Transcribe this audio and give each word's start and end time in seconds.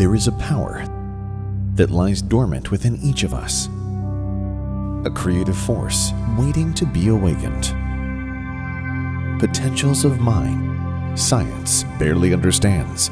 there 0.00 0.14
is 0.14 0.28
a 0.28 0.32
power 0.32 0.82
that 1.74 1.90
lies 1.90 2.22
dormant 2.22 2.70
within 2.70 2.96
each 3.02 3.22
of 3.22 3.34
us, 3.34 3.66
a 5.04 5.10
creative 5.14 5.58
force 5.58 6.12
waiting 6.38 6.72
to 6.72 6.86
be 6.86 7.08
awakened. 7.08 7.64
Potentials 9.38 10.06
of 10.06 10.18
mind, 10.18 11.18
science 11.18 11.84
barely 11.98 12.32
understands. 12.32 13.08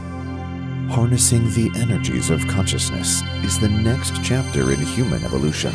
Harnessing 0.91 1.45
the 1.51 1.71
energies 1.77 2.31
of 2.31 2.49
consciousness 2.49 3.21
is 3.45 3.61
the 3.61 3.69
next 3.69 4.15
chapter 4.25 4.73
in 4.73 4.81
human 4.81 5.23
evolution. 5.25 5.75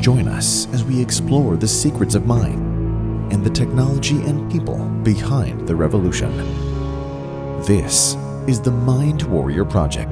Join 0.00 0.26
us 0.26 0.66
as 0.74 0.82
we 0.82 1.00
explore 1.00 1.56
the 1.56 1.68
secrets 1.68 2.16
of 2.16 2.26
mind 2.26 3.32
and 3.32 3.44
the 3.44 3.50
technology 3.50 4.20
and 4.22 4.50
people 4.50 4.78
behind 5.04 5.68
the 5.68 5.76
revolution. 5.76 6.36
This 7.62 8.16
is 8.48 8.62
the 8.62 8.70
Mind 8.70 9.24
Warrior 9.24 9.66
Project. 9.66 10.10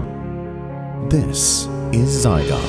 This 1.08 1.64
is 1.90 2.26
Zygon. 2.26 2.60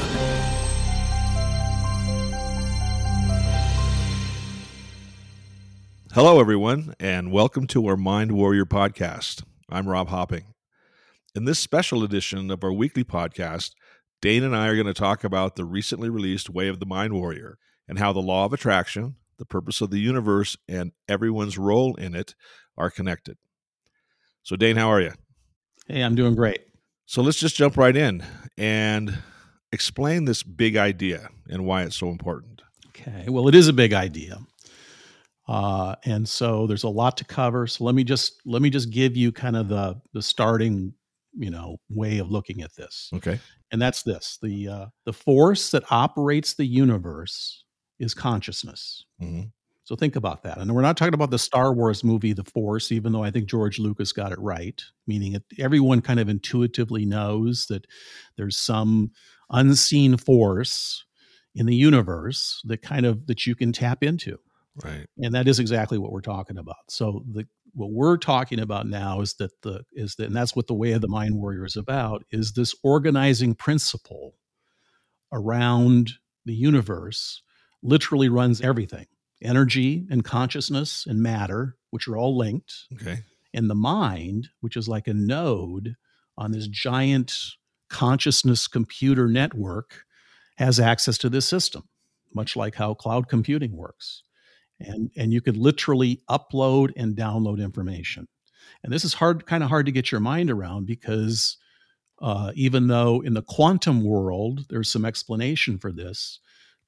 Hello, 6.14 6.40
everyone, 6.40 6.96
and 7.02 7.34
welcome 7.34 7.68
to 7.68 7.86
our 7.88 7.98
Mind 7.98 8.32
Warrior 8.32 8.64
podcast. 8.64 9.44
I'm 9.70 9.90
Rob 9.90 10.08
Hopping. 10.08 10.54
In 11.36 11.44
this 11.44 11.60
special 11.60 12.02
edition 12.02 12.50
of 12.50 12.64
our 12.64 12.72
weekly 12.72 13.04
podcast, 13.04 13.72
Dane 14.22 14.44
and 14.44 14.56
I 14.56 14.68
are 14.68 14.76
going 14.76 14.88
to 14.88 14.94
talk 14.94 15.26
about 15.26 15.58
the 15.58 15.66
recently 15.66 16.10
released 16.10 16.50
Way 16.50 16.70
of 16.70 16.80
the 16.80 16.86
Mind 16.86 17.12
Warrior 17.12 17.58
and 17.90 18.00
how 18.00 18.14
the 18.14 18.22
law 18.22 18.46
of 18.46 18.54
attraction, 18.54 19.18
the 19.38 19.46
purpose 19.46 19.82
of 19.82 19.92
the 19.92 20.00
universe, 20.00 20.56
and 20.70 20.94
everyone's 21.10 21.58
role 21.58 21.94
in 21.96 22.16
it 22.16 22.36
are 22.78 22.90
connected. 22.90 23.38
So, 24.44 24.56
Dane, 24.56 24.78
how 24.78 24.88
are 24.88 25.02
you? 25.02 25.12
Hey, 25.88 26.02
I'm 26.02 26.16
doing 26.16 26.36
great. 26.36 26.60
So, 27.06 27.22
let's 27.22 27.40
just 27.40 27.56
jump 27.56 27.78
right 27.78 27.96
in 27.96 28.22
and 28.58 29.18
explain 29.72 30.26
this 30.26 30.44
big 30.44 30.76
idea 30.76 31.30
and 31.50 31.66
why 31.66 31.84
it's 31.84 31.96
so 31.96 32.10
important. 32.10 32.62
Okay. 32.90 33.26
Well, 33.30 33.48
it 33.48 33.56
is 33.56 33.70
a 33.70 33.74
big 33.74 33.94
idea. 33.94 34.38
Uh, 35.48 35.96
and 36.04 36.28
so 36.28 36.68
there's 36.68 36.84
a 36.84 36.90
lot 36.90 37.16
to 37.18 37.24
cover. 37.24 37.68
So 37.68 37.86
let 37.86 37.96
me 37.96 38.04
just 38.04 38.42
let 38.46 38.62
me 38.62 38.70
just 38.70 38.90
give 38.90 39.16
you 39.16 39.32
kind 39.32 39.56
of 39.56 39.70
the 39.70 40.00
the 40.14 40.22
starting, 40.22 40.94
you 41.38 41.50
know, 41.50 41.78
way 41.90 42.18
of 42.18 42.30
looking 42.30 42.62
at 42.62 42.76
this. 42.76 43.10
Okay. 43.14 43.40
And 43.72 43.82
that's 43.82 44.04
this: 44.04 44.38
the 44.42 44.68
uh, 44.68 44.86
the 45.06 45.14
force 45.14 45.72
that 45.72 45.84
operates 45.90 46.56
the 46.56 46.66
universe 46.66 47.64
is 48.00 48.14
consciousness. 48.14 49.06
hmm 49.20 49.44
So 49.88 49.96
think 49.96 50.18
about 50.18 50.44
that. 50.44 50.58
And 50.58 50.76
we're 50.76 50.82
not 50.82 50.98
talking 50.98 51.14
about 51.14 51.32
the 51.32 51.40
Star 51.40 51.74
Wars 51.74 52.04
movie, 52.04 52.34
The 52.34 52.44
Force, 52.44 52.92
even 52.92 53.14
though 53.14 53.24
I 53.24 53.32
think 53.32 53.46
George 53.46 53.80
Lucas 53.80 54.12
got 54.12 54.34
it 54.34 54.40
right, 54.40 54.84
meaning 55.08 55.32
it, 55.32 55.44
everyone 55.58 56.02
kind 56.02 56.20
of 56.20 56.28
intuitively 56.28 57.06
knows 57.06 57.68
that 57.68 57.88
there's 58.36 58.58
some 58.58 59.12
unseen 59.50 60.18
force 60.18 61.06
in 61.56 61.68
the 61.68 61.76
universe 61.76 62.62
that 62.66 62.82
kind 62.82 63.06
of 63.06 63.28
that 63.28 63.48
you 63.48 63.56
can 63.56 63.72
tap 63.72 64.04
into. 64.04 64.38
Right. 64.84 65.08
And 65.20 65.34
that 65.34 65.48
is 65.48 65.58
exactly 65.58 65.98
what 65.98 66.12
we're 66.12 66.20
talking 66.20 66.58
about. 66.58 66.76
So 66.90 67.24
the 67.32 67.48
what 67.74 67.92
we're 67.92 68.18
talking 68.18 68.60
about 68.60 68.88
now 68.88 69.22
is 69.22 69.36
that 69.36 69.52
the 69.62 69.86
is 69.94 70.16
that 70.16 70.26
and 70.26 70.36
that's 70.36 70.54
what 70.54 70.68
the 70.68 70.74
way 70.74 70.92
of 70.92 71.02
the 71.02 71.08
mind 71.08 71.38
warrior 71.38 71.64
is 71.64 71.78
about 71.78 72.26
is 72.30 72.52
this 72.52 72.76
organizing 72.84 73.56
principle 73.56 74.34
around 75.32 76.12
the 76.44 76.54
universe 76.54 77.42
literally 77.82 78.28
runs 78.28 78.60
everything 78.60 79.06
energy 79.42 80.06
and 80.10 80.24
consciousness 80.24 81.06
and 81.08 81.22
matter 81.22 81.76
which 81.92 82.08
are 82.08 82.18
all 82.18 82.36
linked 82.38 82.74
Okay. 82.94 83.20
and 83.54 83.70
the 83.70 83.76
mind 83.76 84.50
which 84.62 84.76
is 84.76 84.88
like 84.88 85.08
a 85.08 85.14
node 85.14 85.96
on 86.38 86.52
this 86.52 86.68
giant 86.68 87.34
consciousness 87.90 88.68
computer 88.68 89.28
network 89.28 90.04
has 90.58 90.80
access 90.80 91.18
to 91.20 91.30
this 91.30 91.48
system 91.48 91.84
much 92.34 92.56
like 92.56 92.76
how 92.76 92.94
cloud 92.94 93.30
computing 93.30 93.76
works 93.78 94.24
and 94.80 95.10
and 95.16 95.32
you 95.34 95.42
could 95.42 95.56
literally 95.58 96.22
upload 96.30 96.92
and 96.96 97.16
download 97.16 97.60
information 97.60 98.28
and 98.84 98.92
this 98.92 99.06
is 99.06 99.14
hard 99.14 99.46
kind 99.46 99.64
of 99.64 99.70
hard 99.70 99.86
to 99.86 99.92
get 99.92 100.12
your 100.12 100.22
mind 100.22 100.50
around 100.50 100.86
because 100.86 101.58
uh, 102.20 102.52
even 102.56 102.88
though 102.88 103.22
in 103.22 103.36
the 103.36 103.44
quantum 103.44 104.04
world 104.04 104.66
there's 104.70 104.92
some 104.92 105.06
explanation 105.06 105.78
for 105.78 105.92
this 105.92 106.40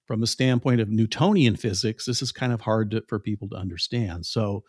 from 0.10 0.22
the 0.22 0.26
standpoint 0.26 0.82
of 0.82 0.90
newtonian 0.90 1.56
physics 1.56 2.06
this 2.06 2.24
is 2.24 2.32
kind 2.32 2.52
of 2.52 2.62
hard 2.62 2.90
to, 2.90 3.04
for 3.08 3.20
people 3.20 3.48
to 3.48 3.56
understand. 3.56 4.26
So 4.26 4.64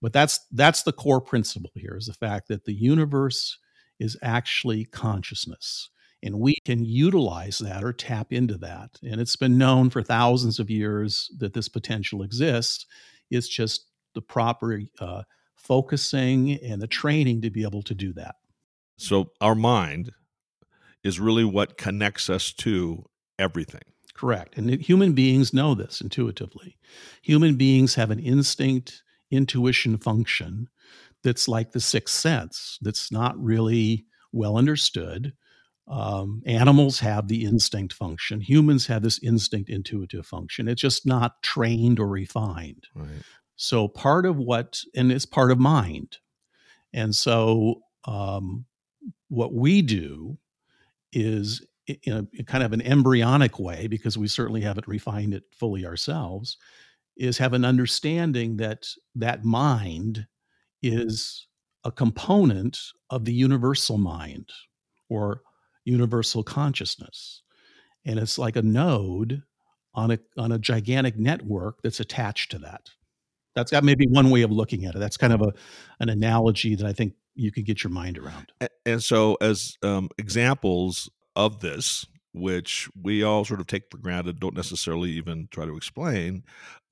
but 0.00 0.14
that's 0.14 0.40
that's 0.52 0.84
the 0.84 0.92
core 0.92 1.20
principle 1.20 1.70
here 1.74 1.98
is 1.98 2.06
the 2.06 2.14
fact 2.14 2.48
that 2.48 2.64
the 2.64 2.72
universe 2.72 3.58
is 4.00 4.16
actually 4.22 4.86
consciousness 4.86 5.90
and 6.22 6.40
we 6.40 6.56
can 6.64 6.82
utilize 6.82 7.58
that 7.58 7.84
or 7.84 7.92
tap 7.92 8.32
into 8.32 8.56
that. 8.56 8.98
And 9.02 9.20
it's 9.20 9.36
been 9.36 9.58
known 9.58 9.90
for 9.90 10.02
thousands 10.02 10.58
of 10.58 10.70
years 10.70 11.30
that 11.36 11.52
this 11.52 11.68
potential 11.68 12.22
exists. 12.22 12.86
It's 13.30 13.48
just 13.48 13.84
the 14.14 14.22
proper 14.22 14.80
uh, 14.98 15.24
focusing 15.56 16.52
and 16.62 16.80
the 16.80 16.86
training 16.86 17.42
to 17.42 17.50
be 17.50 17.64
able 17.64 17.82
to 17.82 17.94
do 17.94 18.14
that. 18.14 18.36
So, 18.96 19.32
our 19.42 19.54
mind 19.54 20.12
is 21.04 21.20
really 21.20 21.44
what 21.44 21.76
connects 21.76 22.30
us 22.30 22.50
to 22.54 23.04
everything. 23.38 23.82
Correct. 24.16 24.56
And 24.56 24.70
human 24.70 25.12
beings 25.12 25.52
know 25.52 25.74
this 25.74 26.00
intuitively. 26.00 26.76
Human 27.22 27.56
beings 27.56 27.94
have 27.94 28.10
an 28.10 28.18
instinct 28.18 29.02
intuition 29.30 29.98
function 29.98 30.68
that's 31.22 31.48
like 31.48 31.72
the 31.72 31.80
sixth 31.80 32.14
sense 32.14 32.78
that's 32.80 33.10
not 33.10 33.36
really 33.42 34.06
well 34.32 34.56
understood. 34.56 35.32
Um, 35.88 36.42
animals 36.46 36.98
have 37.00 37.28
the 37.28 37.44
instinct 37.44 37.92
function. 37.92 38.40
Humans 38.40 38.86
have 38.86 39.02
this 39.02 39.20
instinct 39.22 39.70
intuitive 39.70 40.26
function. 40.26 40.68
It's 40.68 40.82
just 40.82 41.06
not 41.06 41.42
trained 41.42 42.00
or 42.00 42.08
refined. 42.08 42.86
Right. 42.94 43.22
so 43.56 43.88
part 43.88 44.26
of 44.26 44.36
what 44.36 44.82
and 44.94 45.12
it's 45.12 45.26
part 45.26 45.50
of 45.50 45.58
mind. 45.58 46.18
And 46.92 47.14
so 47.14 47.82
um, 48.04 48.64
what 49.28 49.52
we 49.52 49.82
do 49.82 50.38
is 51.12 51.64
in 51.86 52.12
a 52.12 52.26
in 52.32 52.44
kind 52.44 52.64
of 52.64 52.72
an 52.72 52.82
embryonic 52.82 53.58
way 53.58 53.86
because 53.86 54.18
we 54.18 54.28
certainly 54.28 54.60
haven't 54.60 54.88
refined 54.88 55.34
it 55.34 55.44
fully 55.50 55.86
ourselves 55.86 56.56
is 57.16 57.38
have 57.38 57.52
an 57.52 57.64
understanding 57.64 58.56
that 58.58 58.86
that 59.14 59.44
mind 59.44 60.26
is 60.82 61.46
a 61.84 61.90
component 61.90 62.78
of 63.10 63.24
the 63.24 63.32
universal 63.32 63.96
mind 63.96 64.50
or 65.08 65.42
universal 65.84 66.42
consciousness. 66.42 67.42
And 68.04 68.18
it's 68.18 68.38
like 68.38 68.56
a 68.56 68.62
node 68.62 69.42
on 69.94 70.10
a 70.10 70.18
on 70.36 70.52
a 70.52 70.58
gigantic 70.58 71.16
network 71.16 71.80
that's 71.82 72.00
attached 72.00 72.50
to 72.50 72.58
that. 72.58 72.90
That's 73.54 73.70
that 73.70 73.84
may 73.84 73.94
be 73.94 74.06
one 74.10 74.30
way 74.30 74.42
of 74.42 74.50
looking 74.50 74.84
at 74.84 74.94
it. 74.94 74.98
That's 74.98 75.16
kind 75.16 75.32
of 75.32 75.40
a 75.40 75.52
an 76.00 76.10
analogy 76.10 76.74
that 76.74 76.86
i 76.86 76.92
think 76.92 77.14
you 77.36 77.52
can 77.52 77.64
get 77.64 77.84
your 77.84 77.90
mind 77.90 78.18
around. 78.18 78.50
And 78.84 79.02
so, 79.02 79.36
as 79.40 79.76
um, 79.82 80.08
examples 80.18 81.10
of 81.36 81.60
this, 81.60 82.06
which 82.32 82.88
we 83.00 83.22
all 83.22 83.44
sort 83.44 83.60
of 83.60 83.66
take 83.66 83.84
for 83.90 83.98
granted, 83.98 84.40
don't 84.40 84.56
necessarily 84.56 85.10
even 85.10 85.48
try 85.50 85.64
to 85.64 85.76
explain, 85.76 86.42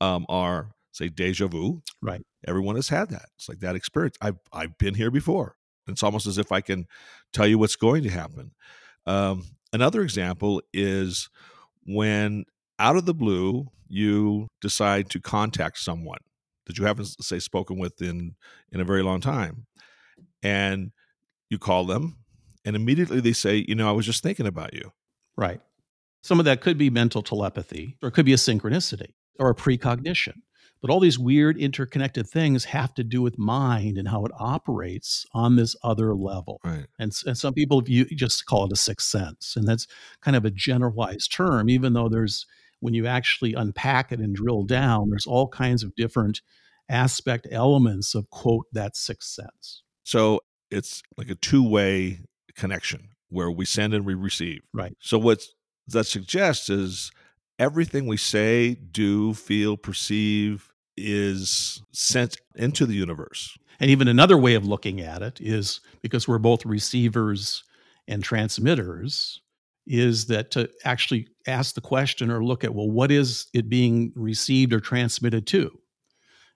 um, 0.01 0.27
are 0.29 0.71
say 0.93 1.09
deja 1.09 1.49
vu. 1.49 1.83
Right. 2.01 2.23
Everyone 2.47 2.77
has 2.77 2.89
had 2.89 3.11
that. 3.11 3.27
It's 3.37 3.49
like 3.49 3.61
that 3.61 3.75
experience. 3.75 4.17
I've 4.21 4.39
I've 4.53 4.79
been 4.79 4.95
here 4.95 5.11
before. 5.11 5.57
It's 5.89 6.03
almost 6.03 6.27
as 6.27 6.39
if 6.39 6.53
I 6.53 6.61
can 6.61 6.87
tell 7.33 7.47
you 7.47 7.59
what's 7.59 7.77
going 7.77 8.05
to 8.05 8.09
happen. 8.09 8.53
Um, 9.07 9.45
another 9.73 10.03
example 10.03 10.63
is 10.73 11.29
when 11.85 12.45
out 12.79 12.97
of 12.97 13.05
the 13.05 13.15
blue 13.15 13.67
you 13.89 14.49
decide 14.61 15.11
to 15.11 15.21
contact 15.21 15.79
someone 15.79 16.19
that 16.67 16.79
you 16.79 16.85
haven't 16.85 17.07
say 17.23 17.39
spoken 17.39 17.79
with 17.79 18.01
in 18.01 18.35
in 18.73 18.81
a 18.81 18.85
very 18.85 19.03
long 19.03 19.21
time 19.21 19.67
and 20.43 20.93
you 21.51 21.59
call 21.59 21.85
them 21.85 22.17
and 22.65 22.77
immediately 22.77 23.21
they 23.21 23.33
say 23.33 23.65
you 23.69 23.75
know 23.75 23.89
i 23.89 23.93
was 23.93 24.07
just 24.07 24.23
thinking 24.23 24.47
about 24.47 24.75
you. 24.75 24.93
Right. 25.37 25.61
Some 26.23 26.39
of 26.39 26.45
that 26.47 26.61
could 26.61 26.79
be 26.79 26.91
mental 26.91 27.23
telepathy 27.23 27.97
or 28.03 28.09
it 28.09 28.13
could 28.13 28.27
be 28.27 28.33
a 28.33 28.37
synchronicity 28.37 29.13
or 29.39 29.51
a 29.51 29.55
precognition. 29.55 30.43
But 30.81 30.91
all 30.91 31.01
these 31.01 31.19
weird 31.19 31.57
interconnected 31.57 32.29
things 32.29 32.65
have 32.67 32.93
to 32.95 33.05
do 33.05 33.23
with 33.23 33.39
mind 33.39 33.97
and 33.97 34.07
how 34.07 34.25
it 34.27 34.33
operates 34.39 35.25
on 35.33 35.57
this 35.57 35.75
other 35.83 36.15
level. 36.15 36.61
Right. 36.63 36.87
And, 36.99 37.11
and 37.27 37.39
some 37.39 37.55
people 37.55 37.81
view, 37.81 38.05
just 38.05 38.45
call 38.45 38.67
it 38.67 38.73
a 38.73 38.77
sixth 38.77 39.09
sense 39.09 39.55
and 39.57 39.67
that's 39.67 39.87
kind 40.21 40.37
of 40.37 40.45
a 40.45 40.51
generalized 40.51 41.33
term 41.33 41.69
even 41.69 41.95
though 41.95 42.09
there's 42.09 42.47
when 42.81 42.95
you 42.95 43.07
actually 43.07 43.55
unpack 43.55 44.13
it 44.13 44.21
and 44.21 44.37
drill 44.37 44.63
down 44.63 45.09
there's 45.11 45.27
all 45.27 45.49
kinds 45.49 45.83
of 45.83 45.95
different 45.95 46.43
aspect 46.89 47.47
elements 47.51 48.15
of 48.15 48.29
quote 48.31 48.67
that 48.73 48.97
sixth 48.97 49.31
sense. 49.31 49.83
So 50.05 50.41
it's 50.71 51.03
like 51.17 51.31
a 51.31 51.35
two-way 51.35 52.21
connection 52.57 53.09
where 53.31 53.51
we 53.51 53.65
send 53.65 53.95
and 53.95 54.05
we 54.05 54.15
receive 54.15 54.61
Right. 54.73 54.97
so 55.01 55.19
what 55.19 55.43
that 55.89 56.07
suggests 56.07 56.71
is 56.71 57.11
everything 57.59 58.07
we 58.07 58.17
say 58.17 58.75
do 58.75 59.35
feel 59.35 59.77
perceive 59.77 60.73
is 60.97 61.83
sent 61.93 62.37
into 62.55 62.87
the 62.87 62.95
universe. 62.95 63.57
And 63.81 63.91
even 63.91 64.09
another 64.09 64.39
way 64.39 64.55
of 64.55 64.65
looking 64.65 65.01
at 65.01 65.23
it 65.23 65.41
is 65.41 65.81
because 66.03 66.29
we're 66.29 66.39
both 66.39 66.65
receivers 66.65 67.65
and 68.07 68.23
transmitters, 68.23 69.41
is 69.87 70.27
that 70.27 70.51
to 70.53 70.71
actually 70.85 71.29
ask 71.47 71.75
the 71.75 71.81
question 71.81 72.31
or 72.31 72.45
look 72.45 72.65
at, 72.65 72.75
well, 72.75 72.91
what 72.91 73.11
is 73.11 73.47
it 73.53 73.69
being 73.69 74.13
received 74.15 74.73
or 74.73 74.81
transmitted 74.81 75.47
to? 75.49 75.71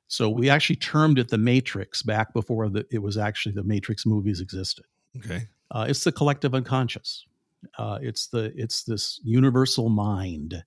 So 0.06 0.30
we 0.30 0.48
actually 0.48 0.76
termed 0.76 1.18
it 1.18 1.28
the 1.28 1.36
Matrix 1.38 2.02
back 2.02 2.32
before 2.32 2.68
the, 2.70 2.86
it 2.90 3.02
was 3.02 3.18
actually 3.18 3.52
the 3.52 3.64
Matrix 3.64 4.06
movies 4.06 4.40
existed. 4.40 4.86
Okay. 5.18 5.48
Uh, 5.70 5.86
it's 5.88 6.04
the 6.04 6.12
collective 6.12 6.54
unconscious. 6.54 7.26
Uh, 7.78 7.98
it's 8.00 8.28
the 8.28 8.52
it's 8.56 8.84
this 8.84 9.20
universal 9.24 9.88
mind 9.88 10.62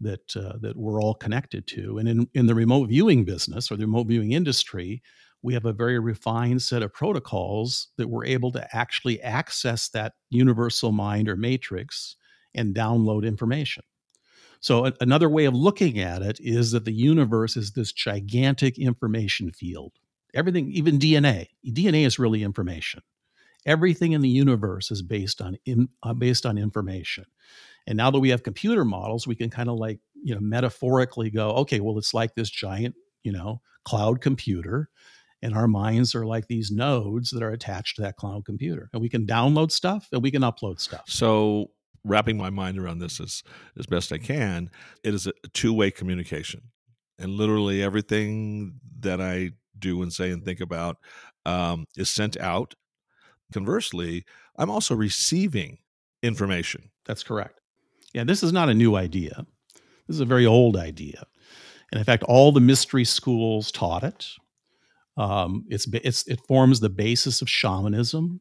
that 0.00 0.36
uh, 0.36 0.54
that 0.60 0.76
we're 0.76 1.02
all 1.02 1.14
connected 1.14 1.66
to. 1.68 1.98
And 1.98 2.08
in 2.08 2.28
in 2.34 2.46
the 2.46 2.54
remote 2.54 2.88
viewing 2.88 3.24
business 3.24 3.70
or 3.70 3.76
the 3.76 3.86
remote 3.86 4.06
viewing 4.06 4.32
industry, 4.32 5.02
we 5.42 5.54
have 5.54 5.64
a 5.66 5.72
very 5.72 5.98
refined 5.98 6.62
set 6.62 6.82
of 6.82 6.92
protocols 6.92 7.88
that 7.96 8.08
we're 8.08 8.26
able 8.26 8.52
to 8.52 8.76
actually 8.76 9.20
access 9.22 9.88
that 9.90 10.14
universal 10.30 10.92
mind 10.92 11.28
or 11.28 11.36
matrix 11.36 12.16
and 12.54 12.74
download 12.74 13.26
information. 13.26 13.82
So, 14.60 14.86
a- 14.86 14.94
another 15.00 15.28
way 15.28 15.46
of 15.46 15.54
looking 15.54 15.98
at 15.98 16.22
it 16.22 16.38
is 16.40 16.72
that 16.72 16.84
the 16.84 16.92
universe 16.92 17.56
is 17.56 17.72
this 17.72 17.92
gigantic 17.92 18.78
information 18.78 19.52
field. 19.52 19.92
Everything, 20.34 20.70
even 20.72 20.98
DNA, 20.98 21.48
DNA 21.66 22.06
is 22.06 22.18
really 22.18 22.42
information. 22.42 23.02
Everything 23.66 24.12
in 24.12 24.20
the 24.20 24.28
universe 24.28 24.90
is 24.90 25.02
based 25.02 25.40
on 25.40 25.56
in, 25.66 25.88
uh, 26.02 26.14
based 26.14 26.46
on 26.46 26.58
information. 26.58 27.24
And 27.86 27.96
now 27.96 28.10
that 28.10 28.20
we 28.20 28.30
have 28.30 28.42
computer 28.42 28.84
models, 28.84 29.26
we 29.26 29.34
can 29.34 29.50
kind 29.50 29.68
of 29.68 29.76
like 29.76 30.00
you 30.22 30.34
know 30.34 30.40
metaphorically 30.40 31.30
go, 31.30 31.50
okay, 31.50 31.80
well, 31.80 31.98
it's 31.98 32.14
like 32.14 32.34
this 32.34 32.50
giant 32.50 32.94
you 33.22 33.32
know 33.32 33.60
cloud 33.84 34.20
computer, 34.20 34.88
and 35.42 35.54
our 35.54 35.68
minds 35.68 36.14
are 36.14 36.26
like 36.26 36.46
these 36.46 36.70
nodes 36.70 37.30
that 37.30 37.42
are 37.42 37.50
attached 37.50 37.96
to 37.96 38.02
that 38.02 38.16
cloud 38.16 38.44
computer, 38.44 38.88
and 38.92 39.02
we 39.02 39.08
can 39.08 39.26
download 39.26 39.70
stuff 39.70 40.08
and 40.12 40.22
we 40.22 40.30
can 40.30 40.42
upload 40.42 40.80
stuff. 40.80 41.04
So, 41.06 41.70
wrapping 42.04 42.36
my 42.36 42.50
mind 42.50 42.78
around 42.78 42.98
this 42.98 43.20
as, 43.20 43.42
as 43.78 43.86
best 43.86 44.12
I 44.12 44.18
can, 44.18 44.70
it 45.04 45.14
is 45.14 45.26
a 45.26 45.32
two 45.52 45.72
way 45.72 45.90
communication. 45.90 46.62
And 47.18 47.32
literally 47.32 47.82
everything 47.82 48.80
that 49.00 49.20
I 49.20 49.50
do 49.78 50.02
and 50.02 50.12
say 50.12 50.30
and 50.30 50.44
think 50.44 50.60
about 50.60 50.96
um, 51.44 51.86
is 51.96 52.10
sent 52.10 52.38
out. 52.38 52.74
Conversely, 53.52 54.24
I'm 54.56 54.70
also 54.70 54.94
receiving 54.94 55.78
information. 56.22 56.90
That's 57.06 57.22
correct. 57.22 57.60
Yeah, 58.12 58.24
this 58.24 58.42
is 58.42 58.52
not 58.52 58.68
a 58.68 58.74
new 58.74 58.96
idea. 58.96 59.46
This 60.06 60.16
is 60.16 60.20
a 60.20 60.24
very 60.26 60.46
old 60.46 60.76
idea. 60.76 61.24
And 61.92 61.98
in 61.98 62.04
fact, 62.04 62.22
all 62.24 62.52
the 62.52 62.60
mystery 62.60 63.04
schools 63.04 63.70
taught 63.70 64.04
it. 64.04 64.26
Um, 65.16 65.64
it's, 65.68 65.86
it's, 65.92 66.26
it 66.26 66.40
forms 66.46 66.80
the 66.80 66.88
basis 66.88 67.42
of 67.42 67.48
shamanism. 67.48 68.40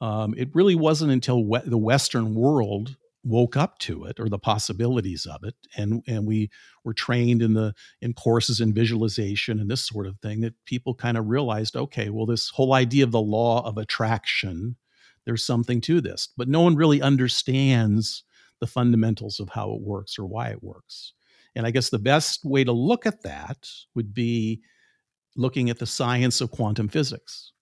Um, 0.00 0.34
it 0.36 0.54
really 0.54 0.74
wasn't 0.74 1.12
until 1.12 1.44
we- 1.44 1.60
the 1.60 1.78
Western 1.78 2.34
world 2.34 2.96
woke 3.26 3.56
up 3.56 3.78
to 3.80 4.04
it 4.04 4.20
or 4.20 4.28
the 4.28 4.38
possibilities 4.38 5.26
of 5.26 5.42
it, 5.42 5.54
and 5.76 6.02
and 6.06 6.26
we 6.26 6.50
were 6.84 6.94
trained 6.94 7.42
in 7.42 7.54
the 7.54 7.74
in 8.00 8.14
courses 8.14 8.60
in 8.60 8.72
visualization 8.72 9.58
and 9.58 9.70
this 9.70 9.86
sort 9.86 10.06
of 10.06 10.18
thing 10.20 10.40
that 10.40 10.54
people 10.64 10.94
kind 10.94 11.16
of 11.16 11.26
realized, 11.26 11.76
okay, 11.76 12.08
well, 12.08 12.26
this 12.26 12.50
whole 12.50 12.72
idea 12.72 13.04
of 13.04 13.10
the 13.10 13.20
law 13.20 13.66
of 13.66 13.78
attraction, 13.78 14.76
there's 15.24 15.44
something 15.44 15.80
to 15.82 16.00
this, 16.00 16.28
but 16.36 16.48
no 16.48 16.60
one 16.60 16.76
really 16.76 17.02
understands 17.02 18.22
the 18.60 18.66
fundamentals 18.66 19.40
of 19.40 19.50
how 19.50 19.72
it 19.72 19.82
works 19.82 20.18
or 20.18 20.24
why 20.24 20.48
it 20.48 20.62
works. 20.62 21.12
And 21.54 21.66
I 21.66 21.70
guess 21.70 21.90
the 21.90 21.98
best 21.98 22.44
way 22.44 22.64
to 22.64 22.72
look 22.72 23.06
at 23.06 23.22
that 23.22 23.68
would 23.94 24.14
be 24.14 24.60
looking 25.36 25.70
at 25.70 25.78
the 25.78 25.86
science 25.86 26.40
of 26.40 26.50
quantum 26.50 26.88
physics. 26.88 27.52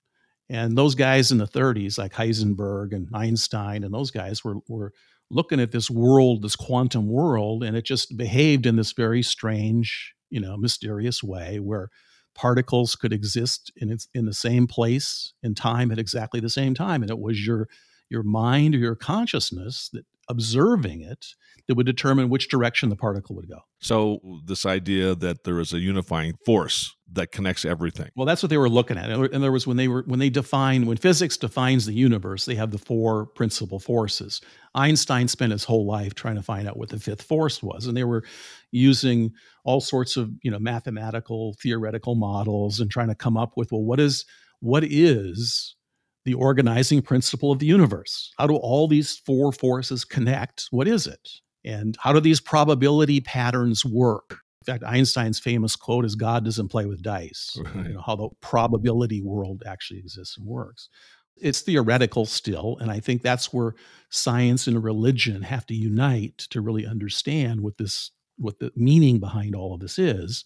And 0.51 0.77
those 0.77 0.95
guys 0.95 1.33
in 1.33 1.39
the 1.39 1.47
30s, 1.47 1.99
like 1.99 2.13
Heisenberg 2.13 2.93
and 2.93 3.09
Einstein, 3.15 3.83
and 3.83 3.95
those 3.95 4.11
guys 4.11 4.45
were, 4.45 4.57
were 4.69 4.93
looking 5.31 5.61
at 5.61 5.73
this 5.73 5.91
world, 5.91 6.43
this 6.43 6.57
quantum 6.57 7.09
world, 7.09 7.63
and 7.63 7.77
it 7.77 7.85
just 7.85 8.17
behaved 8.17 8.67
in 8.67 8.77
this 8.77 8.93
very 8.93 9.23
strange, 9.23 10.15
you 10.31 10.41
know, 10.41 10.57
mysterious 10.57 11.23
way 11.23 11.59
where 11.59 11.91
particles 12.35 12.97
could 12.97 13.13
exist 13.13 13.73
in 13.77 13.91
its, 13.91 14.09
in 14.15 14.27
the 14.27 14.35
same 14.35 14.67
place 14.67 15.33
in 15.43 15.55
time 15.55 15.91
at 15.91 15.99
exactly 15.99 16.41
the 16.41 16.51
same 16.51 16.75
time, 16.75 17.03
and 17.03 17.11
it 17.11 17.19
was 17.19 17.47
your 17.47 17.69
your 18.09 18.23
mind 18.23 18.75
or 18.75 18.79
your 18.79 18.97
consciousness 18.97 19.91
that 19.93 20.05
observing 20.29 21.03
it 21.03 21.27
that 21.67 21.77
would 21.77 21.87
determine 21.87 22.29
which 22.29 22.49
direction 22.49 22.91
the 22.91 22.97
particle 22.97 23.35
would 23.37 23.49
go. 23.49 23.59
So, 23.81 24.21
this 24.45 24.67
idea 24.67 25.15
that 25.15 25.45
there 25.45 25.61
is 25.61 25.73
a 25.73 25.79
unifying 25.79 26.35
force 26.45 26.95
that 27.13 27.33
connects 27.33 27.65
everything. 27.65 28.11
Well, 28.17 28.27
that's 28.27 28.43
what 28.43 28.51
they 28.51 28.59
were 28.59 28.69
looking 28.69 28.99
at. 28.99 29.11
In 29.11 29.35
other 29.35 29.53
words, 29.53 29.67
when 29.67 29.77
they 29.77 29.89
were 29.89 30.05
when 30.07 30.19
they 30.19 30.31
define 30.31 30.87
when 30.87 30.97
physics 30.97 31.37
defines 31.37 31.87
the 31.87 31.95
universe, 31.95 32.45
they 32.45 32.55
have 32.55 32.71
the 32.71 32.79
four 32.79 33.27
principal 33.27 33.79
forces. 33.79 34.41
Einstein 34.75 35.29
spent 35.29 35.53
his 35.53 35.65
whole 35.65 35.87
life 35.87 36.15
trying 36.15 36.37
to 36.37 36.43
find 36.43 36.69
out 36.69 36.77
what 36.77 36.91
the 36.91 36.99
fifth 36.99 37.23
force 37.23 37.63
was, 37.63 37.87
and 37.87 37.97
they 37.97 38.05
were 38.05 38.25
using 38.71 39.33
all 39.65 39.81
sorts 39.81 40.17
of 40.17 40.31
you 40.43 40.51
know 40.51 40.59
mathematical 40.59 41.55
theoretical 41.63 42.15
models 42.15 42.81
and 42.81 42.91
trying 42.91 43.09
to 43.09 43.15
come 43.15 43.37
up 43.37 43.53
with 43.57 43.73
well, 43.73 43.83
what 43.83 44.01
is 44.01 44.25
what 44.61 44.85
is 44.85 45.77
the 46.25 46.35
organizing 46.35 47.03
principle 47.03 47.53
of 47.53 47.59
the 47.59 47.67
universe? 47.67 48.33
How 48.39 48.47
do 48.47 48.57
all 48.57 48.89
these 48.89 49.17
four 49.19 49.53
forces 49.53 50.05
connect? 50.05 50.67
What 50.71 50.89
is 50.89 51.07
it? 51.07 51.29
And 51.65 51.97
how 52.01 52.13
do 52.13 52.21
these 52.21 52.41
probability 52.41 53.21
patterns 53.21 53.85
work? 53.85 54.39
In 54.67 54.73
fact, 54.73 54.85
Einstein's 54.85 55.39
famous 55.39 55.77
quote 55.77 56.05
is 56.05 56.15
God 56.15 56.45
doesn't 56.45 56.69
play 56.69 56.87
with 56.87 57.03
dice. 57.03 57.59
Right. 57.63 57.75
You 57.89 57.95
know, 57.95 58.01
how 58.01 58.17
the 58.17 58.29
probability 58.41 59.21
world 59.21 59.63
actually 59.67 60.01
exists 60.01 60.39
and 60.39 60.47
works. 60.47 60.89
It's 61.37 61.61
theoretical 61.61 62.27
still, 62.27 62.79
and 62.81 62.91
I 62.91 63.01
think 63.01 63.23
that's 63.23 63.53
where 63.53 63.75
science 64.09 64.67
and 64.67 64.83
religion 64.83 65.43
have 65.43 65.67
to 65.67 65.75
unite 65.75 66.39
to 66.51 66.61
really 66.61 66.87
understand 66.87 67.61
what 67.61 67.77
this 67.77 68.13
what 68.37 68.59
the 68.59 68.73
meaning 68.75 69.21
behind 69.21 69.55
all 69.55 69.75
of 69.75 69.81
this 69.81 69.99
is. 69.99 70.45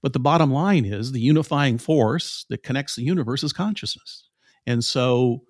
But 0.00 0.12
the 0.12 0.20
bottom 0.20 0.52
line 0.52 0.84
is 0.84 1.12
the 1.12 1.20
unifying 1.20 1.78
force 1.78 2.46
that 2.50 2.62
connects 2.62 2.96
the 2.96 3.02
universe 3.02 3.42
is 3.42 3.52
consciousness. 3.52 4.27
And 4.68 4.84
so 4.84 5.44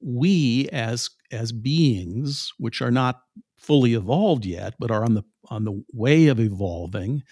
we 0.00 0.66
as 0.72 1.10
as 1.30 1.52
beings 1.52 2.52
which 2.58 2.80
are 2.80 2.90
not 2.90 3.20
fully 3.56 3.94
evolved 3.94 4.44
yet 4.44 4.74
but 4.80 4.90
are 4.90 5.04
on 5.04 5.14
the 5.14 5.22
on 5.50 5.64
the 5.64 5.84
way 5.92 6.26
of 6.26 6.40
evolving 6.40 7.22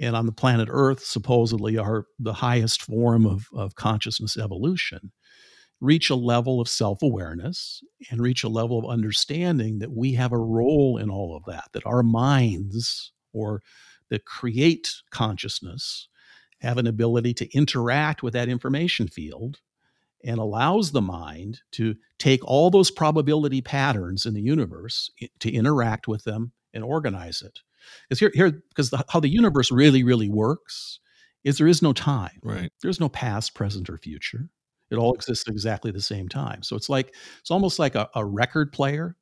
and 0.00 0.16
on 0.16 0.24
the 0.24 0.32
planet 0.32 0.68
earth 0.70 1.04
supposedly 1.04 1.76
are 1.76 2.06
the 2.18 2.32
highest 2.32 2.80
form 2.80 3.26
of, 3.26 3.48
of 3.52 3.74
consciousness 3.74 4.38
evolution 4.38 5.12
reach 5.80 6.08
a 6.08 6.14
level 6.14 6.60
of 6.60 6.68
self-awareness 6.68 7.82
and 8.10 8.22
reach 8.22 8.42
a 8.42 8.48
level 8.48 8.78
of 8.78 8.90
understanding 8.90 9.80
that 9.80 9.92
we 9.92 10.14
have 10.14 10.32
a 10.32 10.38
role 10.38 10.96
in 10.96 11.10
all 11.10 11.36
of 11.36 11.44
that 11.44 11.68
that 11.72 11.84
our 11.84 12.02
minds 12.02 13.12
or 13.34 13.60
that 14.08 14.24
create 14.24 14.90
consciousness 15.10 16.08
have 16.60 16.78
an 16.78 16.86
ability 16.86 17.34
to 17.34 17.52
interact 17.54 18.22
with 18.22 18.32
that 18.32 18.48
information 18.48 19.08
field 19.08 19.58
and 20.24 20.38
allows 20.38 20.92
the 20.92 21.02
mind 21.02 21.60
to 21.72 21.94
take 22.18 22.44
all 22.44 22.70
those 22.70 22.90
probability 22.90 23.60
patterns 23.60 24.26
in 24.26 24.34
the 24.34 24.40
universe 24.40 25.10
to 25.40 25.52
interact 25.52 26.08
with 26.08 26.24
them 26.24 26.52
and 26.72 26.82
organize 26.82 27.42
it. 27.42 27.60
Because 28.08 28.18
here, 28.18 28.32
here, 28.34 28.62
because 28.70 28.90
the, 28.90 29.04
how 29.10 29.20
the 29.20 29.28
universe 29.28 29.70
really, 29.70 30.02
really 30.02 30.28
works 30.28 31.00
is 31.44 31.58
there 31.58 31.68
is 31.68 31.82
no 31.82 31.92
time. 31.92 32.40
Right. 32.42 32.72
There's 32.82 33.00
no 33.00 33.08
past, 33.08 33.54
present, 33.54 33.90
or 33.90 33.98
future. 33.98 34.48
It 34.90 34.96
all 34.96 35.14
exists 35.14 35.46
at 35.46 35.52
exactly 35.52 35.90
the 35.90 36.00
same 36.00 36.28
time. 36.28 36.62
So 36.62 36.76
it's 36.76 36.88
like 36.88 37.14
it's 37.40 37.50
almost 37.50 37.78
like 37.78 37.94
a, 37.94 38.08
a 38.14 38.24
record 38.24 38.72
player. 38.72 39.16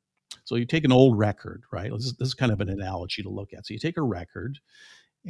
So 0.45 0.55
you 0.55 0.65
take 0.65 0.85
an 0.85 0.91
old 0.91 1.17
record, 1.17 1.63
right? 1.71 1.91
This 1.91 2.05
is, 2.05 2.13
this 2.13 2.27
is 2.29 2.33
kind 2.33 2.51
of 2.51 2.61
an 2.61 2.69
analogy 2.69 3.23
to 3.23 3.29
look 3.29 3.53
at. 3.53 3.65
So 3.65 3.73
you 3.73 3.79
take 3.79 3.97
a 3.97 4.03
record 4.03 4.59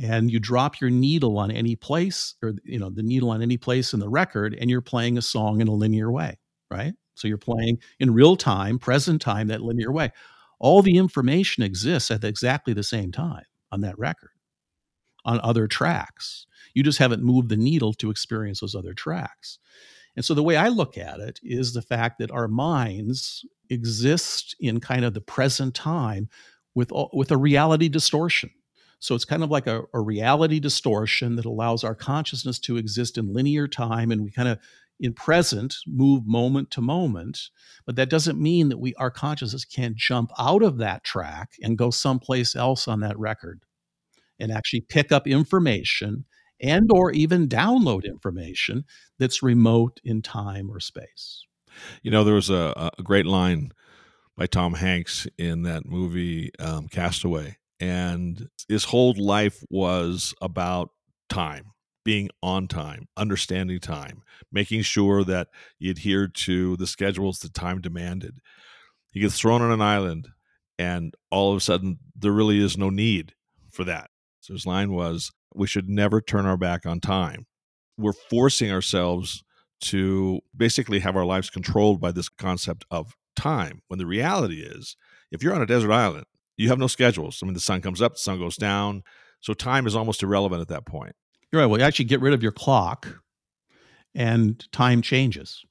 and 0.01 0.31
you 0.31 0.39
drop 0.39 0.81
your 0.81 0.89
needle 0.89 1.37
on 1.37 1.51
any 1.51 1.75
place 1.75 2.35
or 2.41 2.53
you 2.63 2.79
know 2.79 2.89
the 2.89 3.03
needle 3.03 3.29
on 3.29 3.41
any 3.41 3.57
place 3.57 3.93
in 3.93 3.99
the 3.99 4.09
record 4.09 4.57
and 4.59 4.69
you're 4.69 4.81
playing 4.81 5.17
a 5.17 5.21
song 5.21 5.61
in 5.61 5.67
a 5.67 5.73
linear 5.73 6.11
way 6.11 6.37
right? 6.73 6.93
So 7.15 7.27
you're 7.27 7.37
playing 7.37 7.77
in 7.99 8.13
real 8.13 8.35
time 8.35 8.79
present 8.79 9.21
time 9.21 9.47
that 9.47 9.61
linear 9.61 9.91
way. 9.91 10.11
All 10.59 10.81
the 10.81 10.97
information 10.97 11.63
exists 11.63 12.09
at 12.09 12.23
exactly 12.23 12.73
the 12.73 12.83
same 12.83 13.11
time 13.11 13.45
on 13.71 13.81
that 13.81 13.97
record 13.99 14.31
on 15.25 15.39
other 15.41 15.67
tracks. 15.67 16.45
You 16.73 16.83
just 16.83 16.97
haven't 16.97 17.23
moved 17.23 17.49
the 17.49 17.57
needle 17.57 17.93
to 17.95 18.09
experience 18.09 18.59
those 18.59 18.75
other 18.75 18.93
tracks. 18.93 19.59
And 20.15 20.25
so 20.25 20.33
the 20.33 20.43
way 20.43 20.57
i 20.57 20.67
look 20.67 20.97
at 20.97 21.19
it 21.19 21.39
is 21.43 21.73
the 21.73 21.81
fact 21.81 22.19
that 22.19 22.31
our 22.31 22.47
minds 22.47 23.45
exist 23.69 24.55
in 24.59 24.79
kind 24.79 25.05
of 25.05 25.13
the 25.13 25.21
present 25.21 25.75
time 25.75 26.29
with 26.75 26.91
all- 26.91 27.11
with 27.13 27.31
a 27.31 27.37
reality 27.37 27.89
distortion 27.89 28.51
so 29.03 29.15
it's 29.15 29.25
kind 29.25 29.43
of 29.43 29.51
like 29.51 29.67
a, 29.67 29.83
a 29.93 29.99
reality 29.99 30.59
distortion 30.59 31.35
that 31.35 31.45
allows 31.45 31.83
our 31.83 31.95
consciousness 31.95 32.59
to 32.59 32.77
exist 32.77 33.17
in 33.17 33.33
linear 33.33 33.67
time 33.67 34.11
and 34.11 34.23
we 34.23 34.31
kind 34.31 34.47
of 34.47 34.59
in 34.99 35.13
present 35.13 35.75
move 35.87 36.25
moment 36.25 36.69
to 36.71 36.81
moment 36.81 37.49
but 37.85 37.95
that 37.95 38.09
doesn't 38.09 38.39
mean 38.39 38.69
that 38.69 38.77
we 38.77 38.93
our 38.95 39.11
consciousness 39.11 39.65
can't 39.65 39.95
jump 39.95 40.31
out 40.39 40.63
of 40.63 40.77
that 40.77 41.03
track 41.03 41.51
and 41.61 41.77
go 41.77 41.89
someplace 41.89 42.55
else 42.55 42.87
on 42.87 42.99
that 42.99 43.17
record 43.17 43.63
and 44.39 44.51
actually 44.51 44.81
pick 44.81 45.11
up 45.11 45.27
information 45.27 46.25
and 46.63 46.89
or 46.91 47.11
even 47.11 47.47
download 47.47 48.05
information 48.05 48.85
that's 49.19 49.43
remote 49.43 49.99
in 50.03 50.21
time 50.21 50.71
or 50.71 50.79
space. 50.79 51.45
You 52.01 52.11
know, 52.11 52.23
there 52.23 52.35
was 52.35 52.49
a, 52.49 52.91
a 52.97 53.03
great 53.03 53.25
line 53.25 53.71
by 54.37 54.47
Tom 54.47 54.73
Hanks 54.73 55.27
in 55.37 55.63
that 55.63 55.85
movie 55.85 56.51
um, 56.59 56.87
Castaway, 56.87 57.57
and 57.83 58.47
his 58.69 58.85
whole 58.85 59.13
life 59.17 59.61
was 59.69 60.33
about 60.41 60.91
time, 61.27 61.73
being 62.05 62.29
on 62.41 62.65
time, 62.69 63.09
understanding 63.17 63.81
time, 63.81 64.21
making 64.53 64.83
sure 64.83 65.25
that 65.25 65.49
he 65.77 65.89
adhered 65.89 66.33
to 66.33 66.77
the 66.77 66.87
schedules 66.87 67.39
the 67.39 67.49
time 67.49 67.81
demanded. 67.81 68.35
He 69.11 69.19
gets 69.19 69.37
thrown 69.37 69.61
on 69.61 69.69
an 69.69 69.81
island, 69.81 70.29
and 70.79 71.13
all 71.29 71.51
of 71.51 71.57
a 71.57 71.59
sudden, 71.59 71.99
there 72.15 72.31
really 72.31 72.63
is 72.63 72.77
no 72.77 72.89
need 72.89 73.33
for 73.69 73.83
that. 73.83 74.09
So 74.39 74.53
his 74.53 74.65
line 74.65 74.93
was, 74.93 75.33
We 75.53 75.67
should 75.67 75.89
never 75.89 76.21
turn 76.21 76.45
our 76.45 76.55
back 76.55 76.85
on 76.85 77.01
time. 77.01 77.47
We're 77.97 78.13
forcing 78.13 78.71
ourselves 78.71 79.43
to 79.81 80.39
basically 80.55 80.99
have 80.99 81.17
our 81.17 81.25
lives 81.25 81.49
controlled 81.49 81.99
by 81.99 82.13
this 82.13 82.29
concept 82.29 82.85
of 82.89 83.17
time 83.35 83.81
when 83.89 83.99
the 83.99 84.05
reality 84.05 84.61
is 84.61 84.95
if 85.31 85.43
you're 85.43 85.53
on 85.53 85.61
a 85.61 85.65
desert 85.65 85.91
island 85.91 86.25
you 86.57 86.69
have 86.69 86.79
no 86.79 86.87
schedules. 86.87 87.39
I 87.41 87.45
mean 87.45 87.53
the 87.53 87.59
sun 87.59 87.81
comes 87.81 88.01
up 88.01 88.13
the 88.13 88.19
sun 88.19 88.39
goes 88.39 88.57
down. 88.57 89.03
So 89.41 89.53
time 89.53 89.87
is 89.87 89.95
almost 89.95 90.23
irrelevant 90.23 90.61
at 90.61 90.69
that 90.69 90.85
point. 90.85 91.15
You're 91.51 91.61
right. 91.61 91.67
Well 91.67 91.79
you 91.79 91.85
actually 91.85 92.05
get 92.05 92.21
rid 92.21 92.33
of 92.33 92.43
your 92.43 92.51
clock 92.51 93.07
and 94.15 94.63
time 94.71 95.01
changes 95.01 95.63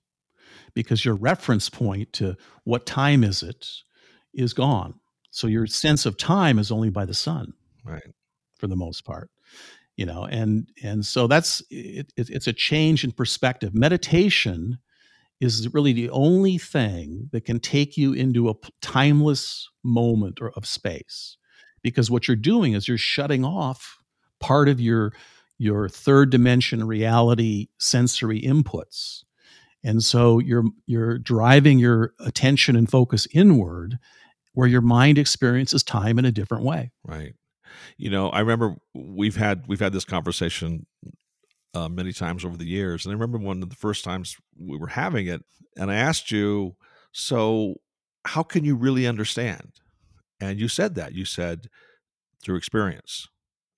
because 0.75 1.05
your 1.05 1.15
reference 1.15 1.69
point 1.69 2.13
to 2.15 2.37
what 2.65 2.87
time 2.87 3.25
is 3.25 3.43
it 3.43 3.67
is 4.35 4.53
gone. 4.53 4.95
So 5.31 5.47
your 5.47 5.67
sense 5.67 6.05
of 6.07 6.17
time 6.17 6.59
is 6.59 6.71
only 6.71 6.91
by 6.91 7.05
the 7.05 7.15
sun 7.15 7.53
right. 7.85 8.03
for 8.59 8.67
the 8.67 8.77
most 8.77 9.05
part 9.05 9.31
you 9.97 10.07
know 10.07 10.25
and 10.25 10.69
and 10.83 11.05
so 11.05 11.27
that's 11.27 11.63
it, 11.71 12.13
it, 12.17 12.31
it's 12.31 12.47
a 12.47 12.53
change 12.53 13.05
in 13.05 13.13
perspective. 13.13 13.75
Meditation 13.75 14.79
is 15.43 15.73
really 15.75 15.93
the 15.93 16.11
only 16.11 16.57
thing 16.57 17.29
that 17.33 17.45
can 17.45 17.59
take 17.59 17.97
you 17.97 18.13
into 18.13 18.49
a 18.49 18.55
timeless 18.81 19.69
moment 19.83 20.41
or 20.41 20.53
of 20.53 20.67
space. 20.67 21.37
Because 21.83 22.11
what 22.11 22.29
you're 22.29 22.37
doing 22.37 22.75
is 22.75 22.87
you're 22.87 22.97
shutting 22.97 23.45
off 23.45 23.99
part 24.39 24.69
of 24.69 24.81
your 24.81 25.13
your 25.59 25.89
third 25.89 26.31
dimension 26.31 26.85
reality 26.87 27.69
sensory 27.79 28.41
inputs. 28.41 29.25
And 29.85 30.03
so 30.03 30.39
you're 30.39 30.65
you're 30.87 31.19
driving 31.19 31.79
your 31.79 32.15
attention 32.21 32.77
and 32.77 32.89
focus 32.89 33.27
inward 33.33 33.99
where 34.55 34.69
your 34.69 34.81
mind 34.81 35.19
experiences 35.19 35.83
time 35.83 36.19
in 36.19 36.25
a 36.25 36.33
different 36.33 36.65
way. 36.65 36.93
Right. 37.05 37.35
You 37.97 38.11
know 38.11 38.29
i 38.29 38.41
remember 38.41 38.77
we've 38.95 39.37
had 39.37 39.65
we've 39.67 39.81
had 39.81 39.93
this 39.93 40.05
conversation 40.05 40.87
uh, 41.75 41.89
many 41.89 42.13
times 42.13 42.45
over 42.45 42.57
the 42.57 42.67
years 42.67 43.05
and 43.05 43.13
i 43.13 43.15
remember 43.15 43.39
one 43.39 43.63
of 43.63 43.71
the 43.71 43.77
first 43.77 44.05
times 44.05 44.37
we 44.59 44.77
were 44.77 44.89
having 44.89 45.27
it 45.27 45.43
and 45.77 45.91
i 45.91 45.95
asked 45.95 46.31
you 46.31 46.75
so 47.13 47.77
how 48.25 48.43
can 48.43 48.65
you 48.65 48.75
really 48.75 49.07
understand? 49.07 49.73
And 50.41 50.59
you 50.59 50.69
said 50.69 50.95
that. 50.97 51.15
You 51.15 51.25
said 51.25 51.69
through 52.43 52.57
experience. 52.57 53.29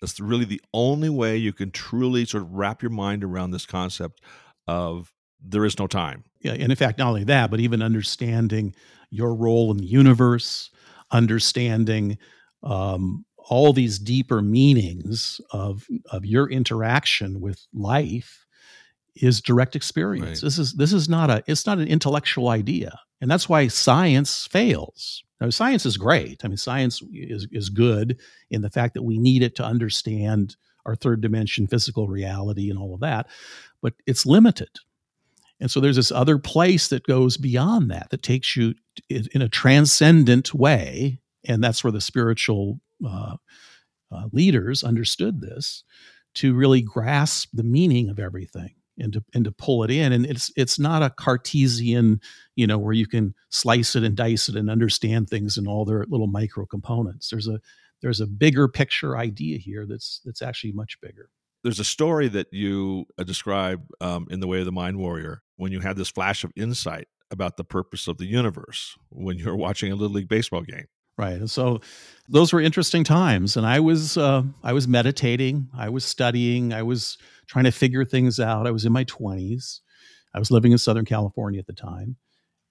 That's 0.00 0.20
really 0.20 0.44
the 0.44 0.62
only 0.72 1.08
way 1.08 1.36
you 1.36 1.52
can 1.52 1.70
truly 1.70 2.24
sort 2.24 2.42
of 2.42 2.52
wrap 2.52 2.82
your 2.82 2.90
mind 2.90 3.24
around 3.24 3.50
this 3.50 3.66
concept 3.66 4.20
of 4.66 5.12
there 5.40 5.64
is 5.64 5.78
no 5.78 5.86
time. 5.86 6.24
Yeah 6.40 6.52
and 6.52 6.70
in 6.70 6.76
fact 6.76 6.98
not 6.98 7.08
only 7.08 7.24
that 7.24 7.50
but 7.50 7.60
even 7.60 7.82
understanding 7.82 8.74
your 9.10 9.34
role 9.34 9.70
in 9.70 9.78
the 9.78 9.86
universe 9.86 10.70
understanding 11.10 12.18
um, 12.62 13.24
all 13.48 13.72
these 13.72 13.98
deeper 13.98 14.42
meanings 14.42 15.40
of 15.50 15.86
of 16.10 16.24
your 16.24 16.50
interaction 16.50 17.40
with 17.40 17.66
life 17.72 18.46
is 19.16 19.40
direct 19.40 19.76
experience. 19.76 20.42
Right. 20.42 20.46
This 20.46 20.58
is 20.58 20.72
this 20.74 20.92
is 20.92 21.08
not 21.08 21.30
a 21.30 21.42
it's 21.46 21.66
not 21.66 21.78
an 21.78 21.88
intellectual 21.88 22.48
idea. 22.48 22.98
And 23.20 23.30
that's 23.30 23.48
why 23.48 23.68
science 23.68 24.46
fails. 24.46 25.22
Now 25.40 25.50
science 25.50 25.86
is 25.86 25.96
great. 25.96 26.44
I 26.44 26.48
mean 26.48 26.56
science 26.56 27.02
is 27.12 27.46
is 27.52 27.68
good 27.68 28.18
in 28.50 28.62
the 28.62 28.70
fact 28.70 28.94
that 28.94 29.02
we 29.02 29.18
need 29.18 29.42
it 29.42 29.54
to 29.56 29.64
understand 29.64 30.56
our 30.86 30.94
third 30.94 31.20
dimension 31.20 31.66
physical 31.66 32.08
reality 32.08 32.68
and 32.68 32.78
all 32.78 32.94
of 32.94 33.00
that, 33.00 33.26
but 33.80 33.94
it's 34.06 34.26
limited. 34.26 34.68
And 35.60 35.70
so 35.70 35.80
there's 35.80 35.96
this 35.96 36.12
other 36.12 36.36
place 36.36 36.88
that 36.88 37.06
goes 37.06 37.36
beyond 37.36 37.90
that 37.90 38.10
that 38.10 38.22
takes 38.22 38.56
you 38.56 38.74
in 39.08 39.40
a 39.40 39.48
transcendent 39.48 40.52
way 40.52 41.20
and 41.46 41.62
that's 41.62 41.84
where 41.84 41.92
the 41.92 42.00
spiritual 42.00 42.80
uh, 43.06 43.36
uh, 44.10 44.28
leaders 44.32 44.84
understood 44.84 45.40
this 45.40 45.84
to 46.34 46.54
really 46.54 46.82
grasp 46.82 47.48
the 47.52 47.62
meaning 47.62 48.08
of 48.08 48.18
everything 48.18 48.74
and 48.98 49.12
to 49.12 49.24
and 49.34 49.44
to 49.44 49.52
pull 49.52 49.82
it 49.84 49.90
in. 49.90 50.12
And 50.12 50.26
it's 50.26 50.50
it's 50.56 50.78
not 50.78 51.02
a 51.02 51.10
cartesian 51.10 52.20
you 52.56 52.66
know 52.66 52.78
where 52.78 52.92
you 52.92 53.06
can 53.06 53.34
slice 53.50 53.96
it 53.96 54.04
and 54.04 54.16
dice 54.16 54.48
it 54.48 54.56
and 54.56 54.70
understand 54.70 55.28
things 55.28 55.56
in 55.56 55.66
all 55.66 55.84
their 55.84 56.04
little 56.08 56.26
micro 56.26 56.66
components. 56.66 57.30
There's 57.30 57.48
a 57.48 57.60
there's 58.02 58.20
a 58.20 58.26
bigger 58.26 58.68
picture 58.68 59.16
idea 59.16 59.58
here 59.58 59.86
that's 59.86 60.20
that's 60.24 60.42
actually 60.42 60.72
much 60.72 61.00
bigger. 61.00 61.30
There's 61.62 61.80
a 61.80 61.84
story 61.84 62.28
that 62.28 62.48
you 62.52 63.06
uh, 63.18 63.24
describe 63.24 63.82
um, 64.02 64.26
in 64.30 64.40
the 64.40 64.46
way 64.46 64.58
of 64.58 64.66
the 64.66 64.72
mind 64.72 64.98
warrior 64.98 65.42
when 65.56 65.72
you 65.72 65.80
had 65.80 65.96
this 65.96 66.10
flash 66.10 66.44
of 66.44 66.52
insight 66.56 67.08
about 67.30 67.56
the 67.56 67.64
purpose 67.64 68.06
of 68.06 68.18
the 68.18 68.26
universe 68.26 68.94
when 69.08 69.38
you 69.38 69.46
were 69.46 69.56
watching 69.66 69.90
a 69.90 69.94
little 69.94 70.14
league 70.14 70.28
baseball 70.28 70.62
game 70.62 70.86
Right. 71.16 71.48
So 71.48 71.80
those 72.28 72.52
were 72.52 72.60
interesting 72.60 73.04
times. 73.04 73.56
And 73.56 73.66
I 73.66 73.80
was 73.80 74.16
uh, 74.16 74.42
I 74.62 74.72
was 74.72 74.88
meditating, 74.88 75.68
I 75.76 75.88
was 75.88 76.04
studying, 76.04 76.72
I 76.72 76.82
was 76.82 77.18
trying 77.46 77.64
to 77.64 77.70
figure 77.70 78.04
things 78.04 78.40
out. 78.40 78.66
I 78.66 78.72
was 78.72 78.84
in 78.84 78.92
my 78.92 79.04
20s. 79.04 79.80
I 80.34 80.38
was 80.38 80.50
living 80.50 80.72
in 80.72 80.78
Southern 80.78 81.04
California 81.04 81.60
at 81.60 81.66
the 81.66 81.72
time. 81.72 82.16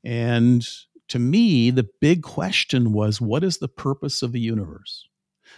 And 0.04 0.68
to 1.10 1.20
me, 1.20 1.70
the 1.72 1.88
big 2.02 2.24
question 2.24 2.92
was 2.92 3.22
what 3.22 3.44
is 3.44 3.60
the 3.60 3.70
purpose 3.70 4.22
of 4.22 4.34
the 4.34 4.42
universe? 4.42 5.08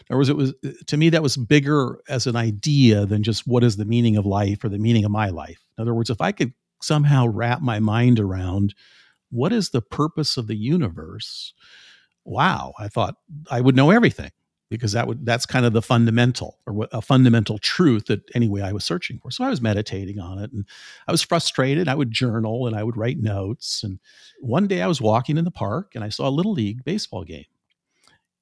In 0.01 0.13
other 0.13 0.17
words, 0.17 0.29
it 0.29 0.37
was 0.37 0.53
to 0.87 0.97
me 0.97 1.09
that 1.09 1.23
was 1.23 1.37
bigger 1.37 1.99
as 2.09 2.27
an 2.27 2.35
idea 2.35 3.05
than 3.05 3.23
just 3.23 3.47
what 3.47 3.63
is 3.63 3.77
the 3.77 3.85
meaning 3.85 4.17
of 4.17 4.25
life 4.25 4.63
or 4.63 4.69
the 4.69 4.77
meaning 4.77 5.05
of 5.05 5.11
my 5.11 5.29
life. 5.29 5.63
In 5.77 5.81
other 5.81 5.93
words, 5.93 6.09
if 6.09 6.21
I 6.21 6.31
could 6.31 6.53
somehow 6.81 7.27
wrap 7.27 7.61
my 7.61 7.79
mind 7.79 8.19
around 8.19 8.75
what 9.31 9.51
is 9.51 9.69
the 9.69 9.81
purpose 9.81 10.37
of 10.37 10.47
the 10.47 10.55
universe, 10.55 11.53
wow, 12.25 12.73
I 12.79 12.87
thought 12.87 13.15
I 13.49 13.61
would 13.61 13.75
know 13.75 13.91
everything 13.91 14.31
because 14.69 14.93
that 14.93 15.07
would 15.07 15.25
that's 15.25 15.45
kind 15.45 15.65
of 15.65 15.73
the 15.73 15.81
fundamental 15.81 16.59
or 16.65 16.87
a 16.91 17.01
fundamental 17.01 17.57
truth 17.59 18.05
that 18.07 18.21
anyway 18.33 18.61
I 18.61 18.71
was 18.71 18.83
searching 18.83 19.19
for. 19.19 19.31
So 19.31 19.43
I 19.43 19.49
was 19.49 19.61
meditating 19.61 20.19
on 20.19 20.39
it 20.39 20.51
and 20.51 20.65
I 21.07 21.11
was 21.11 21.21
frustrated. 21.21 21.87
I 21.87 21.95
would 21.95 22.11
journal 22.11 22.67
and 22.67 22.75
I 22.75 22.83
would 22.83 22.97
write 22.97 23.19
notes. 23.19 23.83
And 23.83 23.99
one 24.39 24.67
day 24.67 24.81
I 24.81 24.87
was 24.87 24.99
walking 24.99 25.37
in 25.37 25.45
the 25.45 25.51
park 25.51 25.91
and 25.95 26.03
I 26.03 26.09
saw 26.09 26.27
a 26.27 26.31
little 26.31 26.53
league 26.53 26.83
baseball 26.83 27.23
game. 27.23 27.45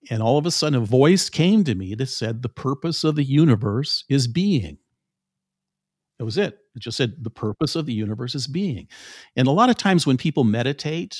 And 0.10 0.22
all 0.22 0.38
of 0.38 0.46
a 0.46 0.52
sudden 0.52 0.82
a 0.82 0.86
voice 0.86 1.30
came 1.30 1.63
to 1.66 1.75
me 1.75 1.96
that 1.96 2.08
said 2.08 2.42
the 2.42 2.50
purpose 2.50 3.04
of 3.04 3.16
the 3.16 3.24
universe 3.24 4.06
is 4.10 4.28
being. 4.28 4.78
That 6.20 6.25
was 6.25 6.38
it. 6.38 6.58
It 6.75 6.80
just 6.80 6.98
said 6.98 7.16
the 7.22 7.30
purpose 7.30 7.75
of 7.75 7.86
the 7.86 7.94
universe 7.94 8.36
is 8.36 8.48
being. 8.48 8.88
And 9.36 9.48
a 9.48 9.52
lot 9.52 9.70
of 9.70 9.78
times 9.78 10.08
when 10.08 10.18
people 10.18 10.44
meditate 10.44 11.18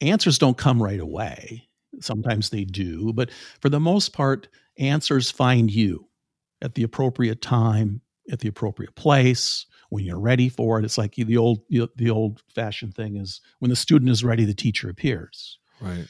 answers 0.00 0.38
don't 0.38 0.58
come 0.58 0.82
right 0.82 1.00
away. 1.00 1.68
Sometimes 2.00 2.50
they 2.50 2.64
do, 2.64 3.12
but 3.14 3.30
for 3.60 3.68
the 3.68 3.80
most 3.80 4.12
part, 4.12 4.48
answers 4.78 5.30
find 5.30 5.70
you 5.70 6.06
at 6.62 6.74
the 6.74 6.82
appropriate 6.82 7.40
time, 7.40 8.00
at 8.30 8.40
the 8.40 8.48
appropriate 8.48 8.94
place, 8.96 9.66
when 9.90 10.04
you're 10.04 10.20
ready 10.20 10.48
for 10.48 10.78
it. 10.78 10.84
It's 10.84 10.98
like 10.98 11.14
the 11.14 11.36
old 11.36 11.60
the 11.70 12.10
old 12.10 12.42
fashioned 12.54 12.94
thing 12.94 13.16
is 13.16 13.40
when 13.60 13.70
the 13.70 13.76
student 13.76 14.10
is 14.10 14.24
ready, 14.24 14.44
the 14.44 14.54
teacher 14.54 14.88
appears. 14.90 15.58
Right. 15.80 16.06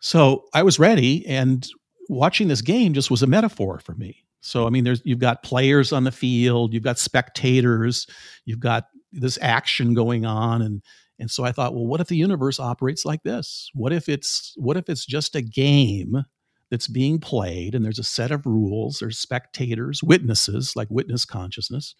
So 0.00 0.44
I 0.54 0.62
was 0.62 0.78
ready, 0.78 1.26
and 1.26 1.66
watching 2.08 2.48
this 2.48 2.62
game 2.62 2.94
just 2.94 3.10
was 3.10 3.22
a 3.22 3.26
metaphor 3.26 3.80
for 3.80 3.94
me. 3.94 4.24
So 4.40 4.66
I 4.66 4.70
mean, 4.70 4.84
there's 4.84 5.02
you've 5.04 5.18
got 5.18 5.42
players 5.42 5.92
on 5.92 6.04
the 6.04 6.12
field, 6.12 6.72
you've 6.72 6.84
got 6.84 6.98
spectators, 6.98 8.06
you've 8.44 8.60
got 8.60 8.88
this 9.12 9.38
action 9.42 9.94
going 9.94 10.24
on, 10.24 10.62
and 10.62 10.82
and 11.18 11.30
so 11.30 11.44
I 11.44 11.52
thought, 11.52 11.74
well, 11.74 11.86
what 11.86 12.00
if 12.00 12.08
the 12.08 12.16
universe 12.16 12.60
operates 12.60 13.04
like 13.04 13.22
this? 13.22 13.70
What 13.74 13.92
if 13.92 14.08
it's 14.08 14.52
what 14.56 14.76
if 14.76 14.88
it's 14.88 15.04
just 15.04 15.34
a 15.34 15.42
game 15.42 16.24
that's 16.70 16.86
being 16.86 17.18
played 17.18 17.74
and 17.74 17.84
there's 17.84 17.98
a 17.98 18.04
set 18.04 18.30
of 18.30 18.46
rules, 18.46 18.98
there's 18.98 19.18
spectators, 19.18 20.02
witnesses 20.02 20.76
like 20.76 20.88
witness 20.90 21.24
consciousness, 21.24 21.94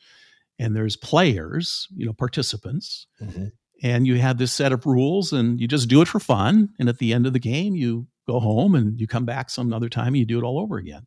and 0.59 0.77
there's 0.77 0.97
players, 0.97 1.89
you 1.97 2.07
know, 2.07 2.13
participants. 2.13 3.07
Mm-hmm. 3.21 3.47
And 3.83 4.07
you 4.07 4.19
have 4.19 4.39
this 4.39 4.53
set 4.53 4.73
of 4.73 4.87
rules 4.87 5.33
and 5.33 5.61
you 5.61 5.69
just 5.69 5.89
do 5.89 6.03
it 6.03 6.09
for 6.09 6.19
fun. 6.19 6.71
And 6.81 6.89
at 6.89 6.99
the 6.99 7.13
end 7.13 7.27
of 7.27 7.33
the 7.33 7.39
game, 7.39 7.77
you 7.77 8.09
go 8.27 8.41
home 8.41 8.75
and 8.75 9.01
you 9.01 9.07
come 9.07 9.25
back 9.25 9.51
some 9.51 9.73
other 9.73 9.89
time 9.89 10.09
and 10.09 10.17
you 10.19 10.27
do 10.27 10.39
it 10.39 10.45
all 10.45 10.59
over 10.59 10.79
again. 10.79 11.07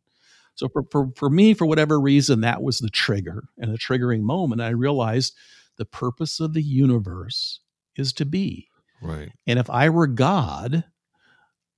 So 0.54 0.68
for, 0.68 0.84
for, 0.90 1.08
for 1.16 1.28
me, 1.28 1.52
for 1.52 1.66
whatever 1.66 2.00
reason, 2.00 2.40
that 2.40 2.62
was 2.62 2.78
the 2.78 2.88
trigger 2.88 3.44
and 3.58 3.70
a 3.70 3.78
triggering 3.78 4.22
moment. 4.22 4.62
I 4.62 4.70
realized 4.70 5.34
the 5.76 5.84
purpose 5.84 6.40
of 6.40 6.54
the 6.54 6.62
universe 6.62 7.60
is 7.96 8.12
to 8.14 8.24
be. 8.24 8.68
Right. 9.00 9.30
And 9.46 9.58
if 9.58 9.68
I 9.68 9.88
were 9.88 10.06
God, 10.06 10.84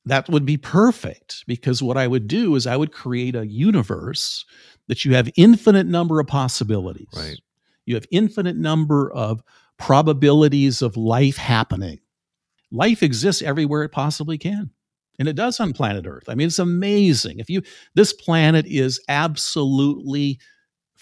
that 0.05 0.29
would 0.29 0.45
be 0.45 0.57
perfect 0.57 1.45
because 1.47 1.83
what 1.83 1.97
I 1.97 2.07
would 2.07 2.29
do 2.29 2.55
is 2.55 2.67
I 2.67 2.77
would 2.77 2.93
create 2.93 3.35
a 3.35 3.47
universe 3.47 4.45
that 4.89 5.05
you 5.05 5.15
have 5.15 5.31
infinite 5.37 5.87
number 5.87 6.21
of 6.21 6.27
possibilities. 6.27 7.09
Right. 7.17 7.41
You 7.87 7.95
have 7.95 8.07
infinite 8.11 8.57
number 8.57 9.13
of 9.13 9.43
probabilities 9.79 10.83
of 10.83 10.97
life 10.97 11.37
happening. 11.37 12.01
Life 12.71 13.03
exists 13.03 13.43
everywhere 13.43 13.85
it 13.85 13.93
possibly 13.93 14.39
can. 14.39 14.71
And 15.19 15.29
it 15.29 15.37
does 15.37 15.61
on 15.61 15.73
planet 15.73 16.07
Earth. 16.07 16.29
I 16.29 16.35
mean, 16.35 16.49
it's 16.49 16.59
amazing. 16.59 17.39
If 17.39 17.49
you 17.49 17.63
this 17.95 18.13
planet 18.13 18.67
is 18.67 19.01
absolutely 19.09 20.41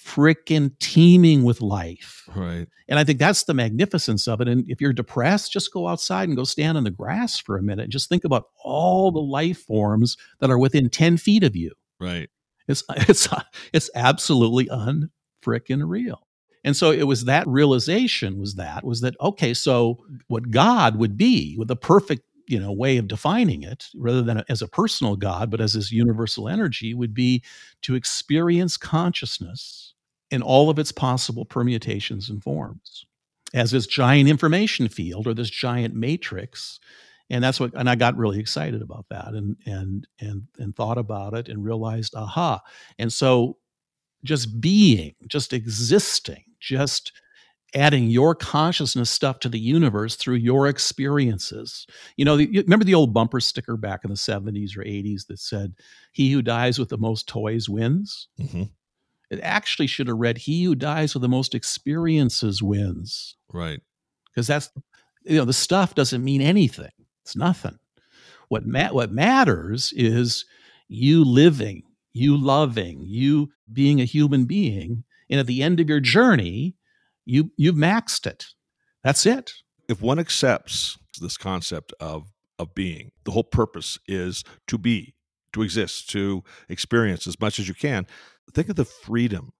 freaking 0.02 0.76
teeming 0.78 1.44
with 1.44 1.60
life. 1.60 2.28
Right. 2.34 2.66
And 2.88 2.98
I 2.98 3.04
think 3.04 3.18
that's 3.18 3.44
the 3.44 3.54
magnificence 3.54 4.26
of 4.26 4.40
it. 4.40 4.48
And 4.48 4.64
if 4.68 4.80
you're 4.80 4.92
depressed, 4.92 5.52
just 5.52 5.72
go 5.72 5.88
outside 5.88 6.28
and 6.28 6.36
go 6.36 6.44
stand 6.44 6.76
on 6.76 6.84
the 6.84 6.90
grass 6.90 7.38
for 7.38 7.56
a 7.56 7.62
minute 7.62 7.84
and 7.84 7.92
just 7.92 8.08
think 8.08 8.24
about 8.24 8.46
all 8.62 9.10
the 9.10 9.20
life 9.20 9.58
forms 9.58 10.16
that 10.40 10.50
are 10.50 10.58
within 10.58 10.90
10 10.90 11.16
feet 11.16 11.44
of 11.44 11.56
you. 11.56 11.72
Right. 12.00 12.28
It's 12.68 12.84
it's 12.90 13.28
it's 13.72 13.90
absolutely 13.94 14.68
unfreaking 14.68 15.84
real. 15.84 16.26
And 16.64 16.76
so 16.76 16.92
it 16.92 17.04
was 17.04 17.24
that 17.24 17.46
realization 17.48 18.38
was 18.38 18.54
that 18.54 18.84
was 18.84 19.00
that 19.00 19.14
okay, 19.20 19.54
so 19.54 20.04
what 20.28 20.50
God 20.50 20.96
would 20.96 21.16
be 21.16 21.56
with 21.58 21.68
the 21.68 21.76
perfect 21.76 22.22
you 22.46 22.58
know 22.58 22.72
way 22.72 22.96
of 22.96 23.08
defining 23.08 23.62
it 23.62 23.86
rather 23.94 24.22
than 24.22 24.42
as 24.48 24.62
a 24.62 24.68
personal 24.68 25.16
god 25.16 25.50
but 25.50 25.60
as 25.60 25.74
this 25.74 25.92
universal 25.92 26.48
energy 26.48 26.92
would 26.94 27.14
be 27.14 27.42
to 27.82 27.94
experience 27.94 28.76
consciousness 28.76 29.91
in 30.32 30.42
all 30.42 30.70
of 30.70 30.78
its 30.78 30.90
possible 30.90 31.44
permutations 31.44 32.28
and 32.28 32.42
forms 32.42 33.04
as 33.54 33.70
this 33.70 33.86
giant 33.86 34.28
information 34.28 34.88
field 34.88 35.26
or 35.26 35.34
this 35.34 35.50
giant 35.50 35.94
matrix 35.94 36.80
and 37.30 37.44
that's 37.44 37.60
what 37.60 37.72
and 37.74 37.88
i 37.88 37.94
got 37.94 38.16
really 38.16 38.40
excited 38.40 38.82
about 38.82 39.06
that 39.10 39.28
and 39.34 39.56
and 39.66 40.08
and 40.18 40.42
and 40.58 40.74
thought 40.74 40.98
about 40.98 41.34
it 41.34 41.48
and 41.48 41.64
realized 41.64 42.14
aha 42.16 42.60
and 42.98 43.12
so 43.12 43.56
just 44.24 44.60
being 44.60 45.14
just 45.28 45.52
existing 45.52 46.42
just 46.58 47.12
adding 47.74 48.08
your 48.08 48.34
consciousness 48.34 49.10
stuff 49.10 49.40
to 49.40 49.48
the 49.48 49.58
universe 49.58 50.16
through 50.16 50.34
your 50.34 50.66
experiences. 50.68 51.86
You 52.16 52.24
know, 52.24 52.36
you 52.36 52.60
remember 52.60 52.84
the 52.84 52.94
old 52.94 53.14
bumper 53.14 53.40
sticker 53.40 53.76
back 53.76 54.04
in 54.04 54.10
the 54.10 54.16
70s 54.16 54.76
or 54.76 54.82
80s 54.82 55.26
that 55.28 55.38
said, 55.38 55.72
He 56.12 56.30
who 56.30 56.42
dies 56.42 56.78
with 56.78 56.90
the 56.90 56.98
most 56.98 57.26
toys 57.26 57.68
wins? 57.68 58.28
Mm-hmm. 58.38 58.64
It 59.32 59.40
actually 59.42 59.86
should 59.86 60.08
have 60.08 60.18
read, 60.18 60.36
He 60.36 60.62
who 60.64 60.74
dies 60.74 61.14
with 61.14 61.22
the 61.22 61.28
most 61.28 61.54
experiences 61.54 62.62
wins. 62.62 63.34
Right. 63.50 63.80
Because 64.30 64.46
that's, 64.46 64.70
you 65.24 65.38
know, 65.38 65.46
the 65.46 65.54
stuff 65.54 65.94
doesn't 65.94 66.22
mean 66.22 66.42
anything, 66.42 66.92
it's 67.24 67.34
nothing. 67.34 67.78
What, 68.48 68.66
ma- 68.66 68.92
what 68.92 69.10
matters 69.10 69.94
is 69.96 70.44
you 70.86 71.24
living, 71.24 71.82
you 72.12 72.36
loving, 72.36 73.00
you 73.00 73.50
being 73.72 74.02
a 74.02 74.04
human 74.04 74.44
being. 74.44 75.04
And 75.30 75.40
at 75.40 75.46
the 75.46 75.62
end 75.62 75.80
of 75.80 75.88
your 75.88 76.00
journey, 76.00 76.76
you 77.24 77.52
you've 77.56 77.76
maxed 77.76 78.26
it. 78.26 78.48
That's 79.02 79.24
it. 79.24 79.52
If 79.88 80.02
one 80.02 80.18
accepts 80.18 80.98
this 81.18 81.38
concept 81.38 81.94
of 82.00 82.30
of 82.58 82.74
being, 82.74 83.12
the 83.24 83.30
whole 83.30 83.44
purpose 83.44 83.98
is 84.06 84.44
to 84.66 84.76
be, 84.76 85.14
to 85.54 85.62
exist, 85.62 86.10
to 86.10 86.44
experience 86.68 87.26
as 87.26 87.40
much 87.40 87.58
as 87.58 87.66
you 87.66 87.74
can. 87.74 88.06
Think 88.52 88.68
of 88.68 88.76
the 88.76 88.84
freedom 88.84 89.52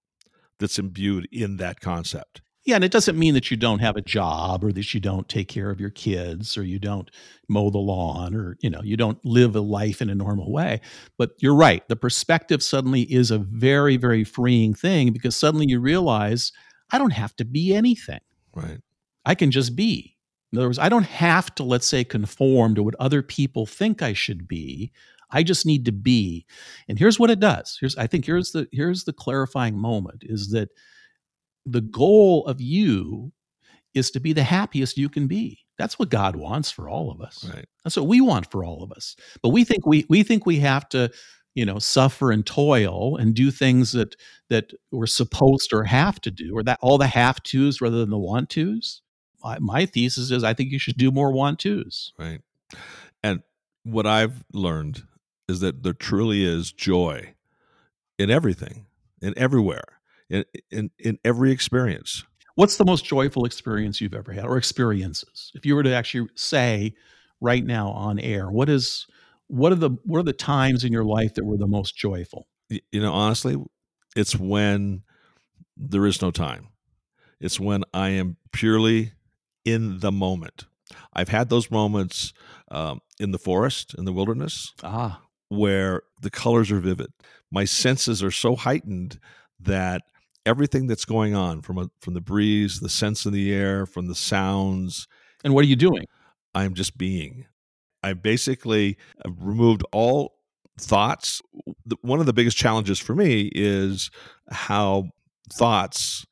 that's 0.59 0.79
imbued 0.79 1.29
in 1.33 1.57
that 1.59 1.81
concept. 1.81 2.43
Yeah, 2.65 2.77
and 2.77 2.85
it 2.85 2.93
doesn't 2.93 3.19
mean 3.19 3.35
that 3.35 3.51
you 3.51 3.57
don't 3.57 3.81
have 3.81 3.97
a 3.97 4.03
job 4.03 4.63
or 4.63 4.73
that 4.73 4.95
you 4.95 5.01
don't 5.01 5.29
take 5.29 5.49
care 5.49 5.71
of 5.71 5.81
your 5.81 5.91
kids 5.91 6.57
or 6.57 6.63
you 6.63 6.79
don't 6.79 7.11
mow 7.49 7.71
the 7.71 7.79
lawn 7.79 8.37
or 8.37 8.57
you 8.61 8.71
know, 8.71 8.81
you 8.83 8.97
don't 8.97 9.23
live 9.25 9.57
a 9.57 9.61
life 9.61 10.01
in 10.01 10.09
a 10.09 10.15
normal 10.15 10.53
way. 10.53 10.81
But 11.19 11.33
you're 11.39 11.57
right. 11.57 11.87
The 11.89 11.97
perspective 11.97 12.63
suddenly 12.63 13.03
is 13.03 13.33
a 13.33 13.39
very 13.39 13.97
very 13.97 14.23
freeing 14.23 14.75
thing 14.75 15.13
because 15.13 15.35
suddenly 15.35 15.67
you 15.69 15.81
realize 15.81 16.53
I 16.93 16.99
don't 16.99 17.11
have 17.11 17.35
to 17.37 17.45
be 17.45 17.75
anything. 17.75 18.21
Right. 18.55 18.79
I 19.25 19.35
can 19.35 19.51
just 19.51 19.75
be. 19.75 20.17
In 20.53 20.59
other 20.59 20.69
words, 20.69 20.79
I 20.79 20.91
don't 20.91 21.07
have 21.07 21.55
to, 21.55 21.63
let's 21.63 21.87
say, 21.87 22.05
conform 22.05 22.75
to 22.75 22.83
what 22.83 22.95
other 23.01 23.23
people 23.23 23.65
think 23.65 24.03
I 24.03 24.13
should 24.13 24.47
be. 24.47 24.93
I 25.33 25.43
just 25.43 25.67
need 25.67 25.85
to 25.87 25.93
be. 25.93 26.47
And 26.89 26.99
here's 26.99 27.19
what 27.19 27.31
it 27.31 27.41
does. 27.41 27.77
Here's 27.81 27.97
I 27.97 28.07
think 28.07 28.25
here's 28.25 28.53
the 28.53 28.69
here's 28.73 29.05
the 29.05 29.13
clarifying 29.13 29.79
moment 29.79 30.23
is 30.23 30.51
that 30.51 30.71
the 31.65 31.81
goal 31.81 32.47
of 32.47 32.61
you 32.61 33.33
is 33.95 34.11
to 34.11 34.21
be 34.21 34.33
the 34.33 34.43
happiest 34.43 34.99
you 34.99 35.09
can 35.09 35.27
be. 35.27 35.61
That's 35.79 35.99
what 35.99 36.11
God 36.11 36.37
wants 36.37 36.71
for 36.71 36.89
all 36.89 37.11
of 37.11 37.21
us. 37.21 37.45
Right. 37.53 37.67
That's 37.85 37.97
what 37.97 38.07
we 38.07 38.21
want 38.21 38.51
for 38.51 38.65
all 38.65 38.83
of 38.83 38.93
us. 38.93 39.17
But 39.43 39.51
we 39.51 39.65
think 39.65 39.87
we 39.87 40.07
we 40.09 40.23
think 40.23 40.47
we 40.47 40.61
have 40.61 40.89
to 40.91 41.11
you 41.55 41.65
know 41.65 41.79
suffer 41.79 42.31
and 42.31 42.47
toil 42.47 43.17
and 43.17 43.35
do 43.35 43.51
things 43.51 43.93
that 43.93 44.17
that 44.49 44.73
we're 44.91 45.07
supposed 45.07 45.73
or 45.73 45.85
have 45.85 46.21
to 46.23 46.31
do 46.31 46.53
or 46.55 46.63
that 46.63 46.79
all 46.81 46.99
the 46.99 47.07
have 47.07 47.43
to's 47.43 47.81
rather 47.81 47.99
than 47.99 48.09
the 48.09 48.19
want 48.19 48.49
to's 48.49 49.03
my, 49.45 49.59
my 49.59 49.85
thesis 49.85 50.31
is 50.31 50.43
i 50.43 50.55
think 50.55 50.73
you 50.73 50.79
should 50.79 50.97
do 50.97 51.11
more 51.11 51.31
want 51.31 51.59
to's 51.59 52.15
Right. 52.19 52.41
And 53.23 53.43
what 53.85 54.07
I've 54.07 54.45
learned 54.53 55.03
is 55.49 55.61
that 55.61 55.83
there 55.83 55.93
truly 55.93 56.45
is 56.45 56.73
joy 56.73 57.35
in 58.19 58.31
everything, 58.31 58.87
in 59.21 59.35
everywhere, 59.37 60.01
in 60.31 60.45
in, 60.71 60.91
in 60.99 61.19
every 61.25 61.51
experience. 61.53 62.25
what's 62.55 62.77
the 62.77 62.85
most 62.85 63.05
joyful 63.05 63.45
experience 63.45 64.01
you've 64.01 64.15
ever 64.15 64.33
had 64.33 64.45
or 64.45 64.57
experiences 64.59 65.51
if 65.55 65.65
you 65.65 65.75
were 65.75 65.83
to 65.83 65.93
actually 65.95 66.29
say 66.35 66.93
right 67.41 67.65
now 67.65 67.89
on 67.91 68.19
air 68.19 68.51
what 68.51 68.69
is 68.69 69.07
what 69.49 69.73
are 69.73 69.77
the 69.77 69.91
what 70.05 70.19
are 70.19 70.23
the 70.23 70.33
times 70.35 70.85
in 70.85 70.93
your 70.93 71.05
life 71.05 71.33
that 71.35 71.45
were 71.45 71.57
the 71.57 71.67
most 71.67 71.97
joyful 71.97 72.47
You 72.71 73.01
know, 73.03 73.13
honestly, 73.13 73.57
it's 74.17 74.35
when 74.39 75.03
there 75.77 76.07
is 76.07 76.23
no 76.23 76.31
time. 76.31 76.69
It's 77.41 77.59
when 77.61 77.83
I 77.93 78.11
am 78.11 78.37
purely 78.53 79.13
in 79.65 80.01
the 80.01 80.13
moment. 80.13 80.65
I've 81.13 81.29
had 81.29 81.49
those 81.51 81.71
moments 81.71 82.33
um, 82.71 83.01
in 83.19 83.31
the 83.33 83.39
forest, 83.39 83.95
in 83.99 84.05
the 84.05 84.13
wilderness, 84.13 84.73
ah 84.83 85.21
where 85.53 86.03
the 86.21 86.31
colors 86.31 86.71
are 86.71 86.81
vivid. 86.81 87.09
My 87.51 87.65
senses 87.65 88.23
are 88.23 88.31
so 88.31 88.57
heightened 88.57 89.19
that 89.61 90.03
everything 90.47 90.87
that's 90.87 91.05
going 91.05 91.35
on 91.35 91.63
from 91.63 91.79
a, 91.79 91.89
from 92.01 92.15
the 92.15 92.21
breeze, 92.21 92.81
the 92.81 92.89
sense 92.89 93.27
in 93.27 93.33
the 93.33 93.53
air, 93.53 93.87
from 93.87 94.07
the 94.07 94.15
sounds, 94.15 95.07
and 95.45 95.55
what 95.55 95.65
are 95.65 95.69
you 95.69 95.77
doing 95.77 96.07
I'm 96.55 96.75
just 96.75 96.99
being. 96.99 97.47
I 98.03 98.15
basically 98.15 98.97
have 99.25 99.35
removed 99.41 99.83
all 99.93 100.35
thoughts. 100.79 101.41
One 102.01 102.21
of 102.21 102.27
the 102.27 102.33
biggest 102.33 102.57
challenges 102.57 102.99
for 102.99 103.15
me 103.15 103.51
is 103.55 104.11
how 104.51 105.11
thoughts 105.51 106.27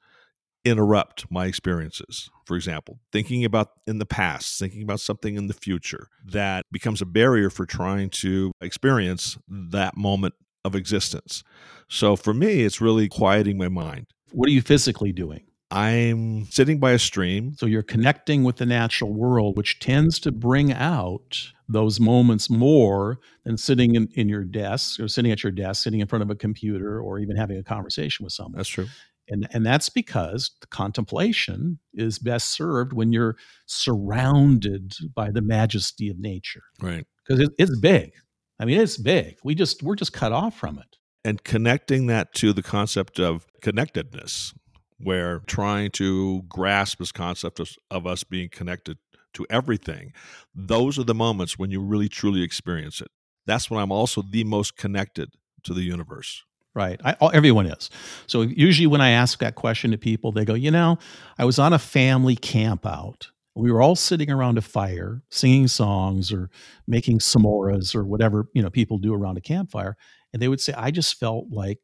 interrupt 0.65 1.31
my 1.31 1.47
experiences. 1.47 2.31
For 2.45 2.57
example, 2.57 2.99
thinking 3.13 3.45
about 3.45 3.71
in 3.87 3.99
the 3.99 4.07
past, 4.07 4.59
thinking 4.59 4.83
about 4.83 5.01
something 5.01 5.37
in 5.37 5.47
the 5.47 5.55
future 5.55 6.09
that 6.25 6.67
becomes 6.71 7.01
a 7.01 7.07
barrier 7.07 7.51
for 7.51 7.67
trying 7.67 8.11
to 8.11 8.53
experience 8.61 9.39
that 9.49 9.97
moment 9.97 10.35
of 10.65 10.75
existence. 10.75 11.43
So 11.89 12.17
for 12.17 12.35
me, 12.35 12.63
it's 12.63 12.81
really 12.81 13.09
quieting 13.09 13.57
my 13.57 13.69
mind. 13.69 14.07
what 14.33 14.49
are 14.49 14.53
you 14.53 14.63
physically 14.63 15.13
doing 15.13 15.43
I'm 15.71 16.47
sitting 16.47 16.81
by 16.81 16.93
a 16.93 16.99
stream. 16.99 17.55
So 17.57 17.67
you're 17.67 17.83
connecting 17.83 18.43
with 18.43 18.57
the 18.57 18.67
natural 18.67 19.13
world, 19.13 19.57
which 19.57 19.79
tends 19.79 20.19
to 20.21 20.33
bring 20.33 20.73
out 20.73 21.53
those 21.69 22.01
moments 22.01 22.51
more 22.51 23.21
than 23.45 23.57
sitting 23.57 23.95
in, 23.95 24.09
in 24.15 24.29
your 24.29 24.43
desk 24.43 24.99
or 24.99 25.07
sitting 25.07 25.31
at 25.31 25.45
your 25.45 25.53
desk, 25.53 25.85
sitting 25.85 26.01
in 26.01 26.09
front 26.09 26.25
of 26.25 26.31
a 26.31 26.35
computer, 26.35 27.01
or 27.01 27.21
even 27.21 27.37
having 27.37 27.57
a 27.57 27.63
conversation 27.63 28.25
with 28.25 28.33
someone. 28.33 28.57
That's 28.57 28.69
true. 28.69 28.89
And, 29.31 29.49
and 29.53 29.65
that's 29.65 29.89
because 29.89 30.51
the 30.61 30.67
contemplation 30.67 31.79
is 31.95 32.19
best 32.19 32.51
served 32.51 32.93
when 32.93 33.13
you're 33.13 33.37
surrounded 33.67 34.95
by 35.15 35.31
the 35.31 35.41
majesty 35.41 36.11
of 36.11 36.19
nature. 36.19 36.65
Right. 36.83 37.07
Because 37.27 37.41
it, 37.41 37.51
it's 37.59 37.79
big. 37.79 38.13
I 38.59 38.65
mean, 38.67 38.81
it's 38.81 38.97
big. 38.99 39.37
We 39.45 39.55
just 39.55 39.83
we're 39.83 39.95
just 39.97 40.13
cut 40.13 40.33
off 40.33 40.59
from 40.59 40.79
it. 40.79 40.97
and 41.25 41.43
connecting 41.45 42.07
that 42.09 42.35
to 42.35 42.53
the 42.53 42.63
concept 42.63 43.19
of 43.21 43.47
connectedness 43.63 44.53
where 44.99 45.41
trying 45.47 45.91
to 45.93 46.43
grasp 46.49 46.99
this 46.99 47.13
concept 47.13 47.61
of, 47.61 47.71
of 47.91 48.07
us 48.07 48.25
being 48.25 48.49
connected 48.51 48.99
to 49.35 49.47
everything 49.49 50.13
those 50.55 50.99
are 50.99 51.05
the 51.05 51.15
moments 51.15 51.59
when 51.59 51.71
you 51.71 51.81
really 51.81 52.09
truly 52.09 52.43
experience 52.43 53.01
it 53.01 53.09
that's 53.47 53.71
when 53.71 53.81
i'm 53.81 53.93
also 53.93 54.23
the 54.23 54.45
most 54.45 54.77
connected 54.77 55.35
to 55.63 55.73
the 55.73 55.83
universe 55.83 56.45
Right. 56.75 57.01
I, 57.05 57.15
all, 57.15 57.31
everyone 57.35 57.67
is. 57.67 57.91
So 58.27 58.43
usually 58.43 58.87
when 58.87 59.01
I 59.01 59.11
ask 59.11 59.41
that 59.41 59.57
question 59.57 59.91
to 59.91 59.99
people, 59.99 60.31
they 60.31 60.45
go, 60.45 60.55
you 60.55 60.71
know, 60.71 60.99
I 61.39 61.45
was 61.45 61.59
on 61.59 61.73
a 61.73 61.79
family 61.79 62.37
camp 62.37 62.87
out. 62.87 63.29
We 63.57 63.73
were 63.73 63.83
all 63.83 63.97
sitting 63.97 64.31
around 64.31 64.57
a 64.57 64.63
fire, 64.63 65.23
singing 65.31 65.67
songs 65.67 66.33
or 66.33 66.49
making 66.87 67.19
samoras 67.19 67.95
or 67.95 68.05
whatever, 68.05 68.47
you 68.55 68.63
know, 68.63 68.71
people 68.71 68.99
do 68.99 69.13
around 69.13 69.37
a 69.37 69.41
campfire. 69.41 69.97
And 70.33 70.41
they 70.41 70.47
would 70.47 70.61
say, 70.61 70.73
I 70.77 70.93
just 70.93 71.19
felt 71.19 71.47
like 71.51 71.81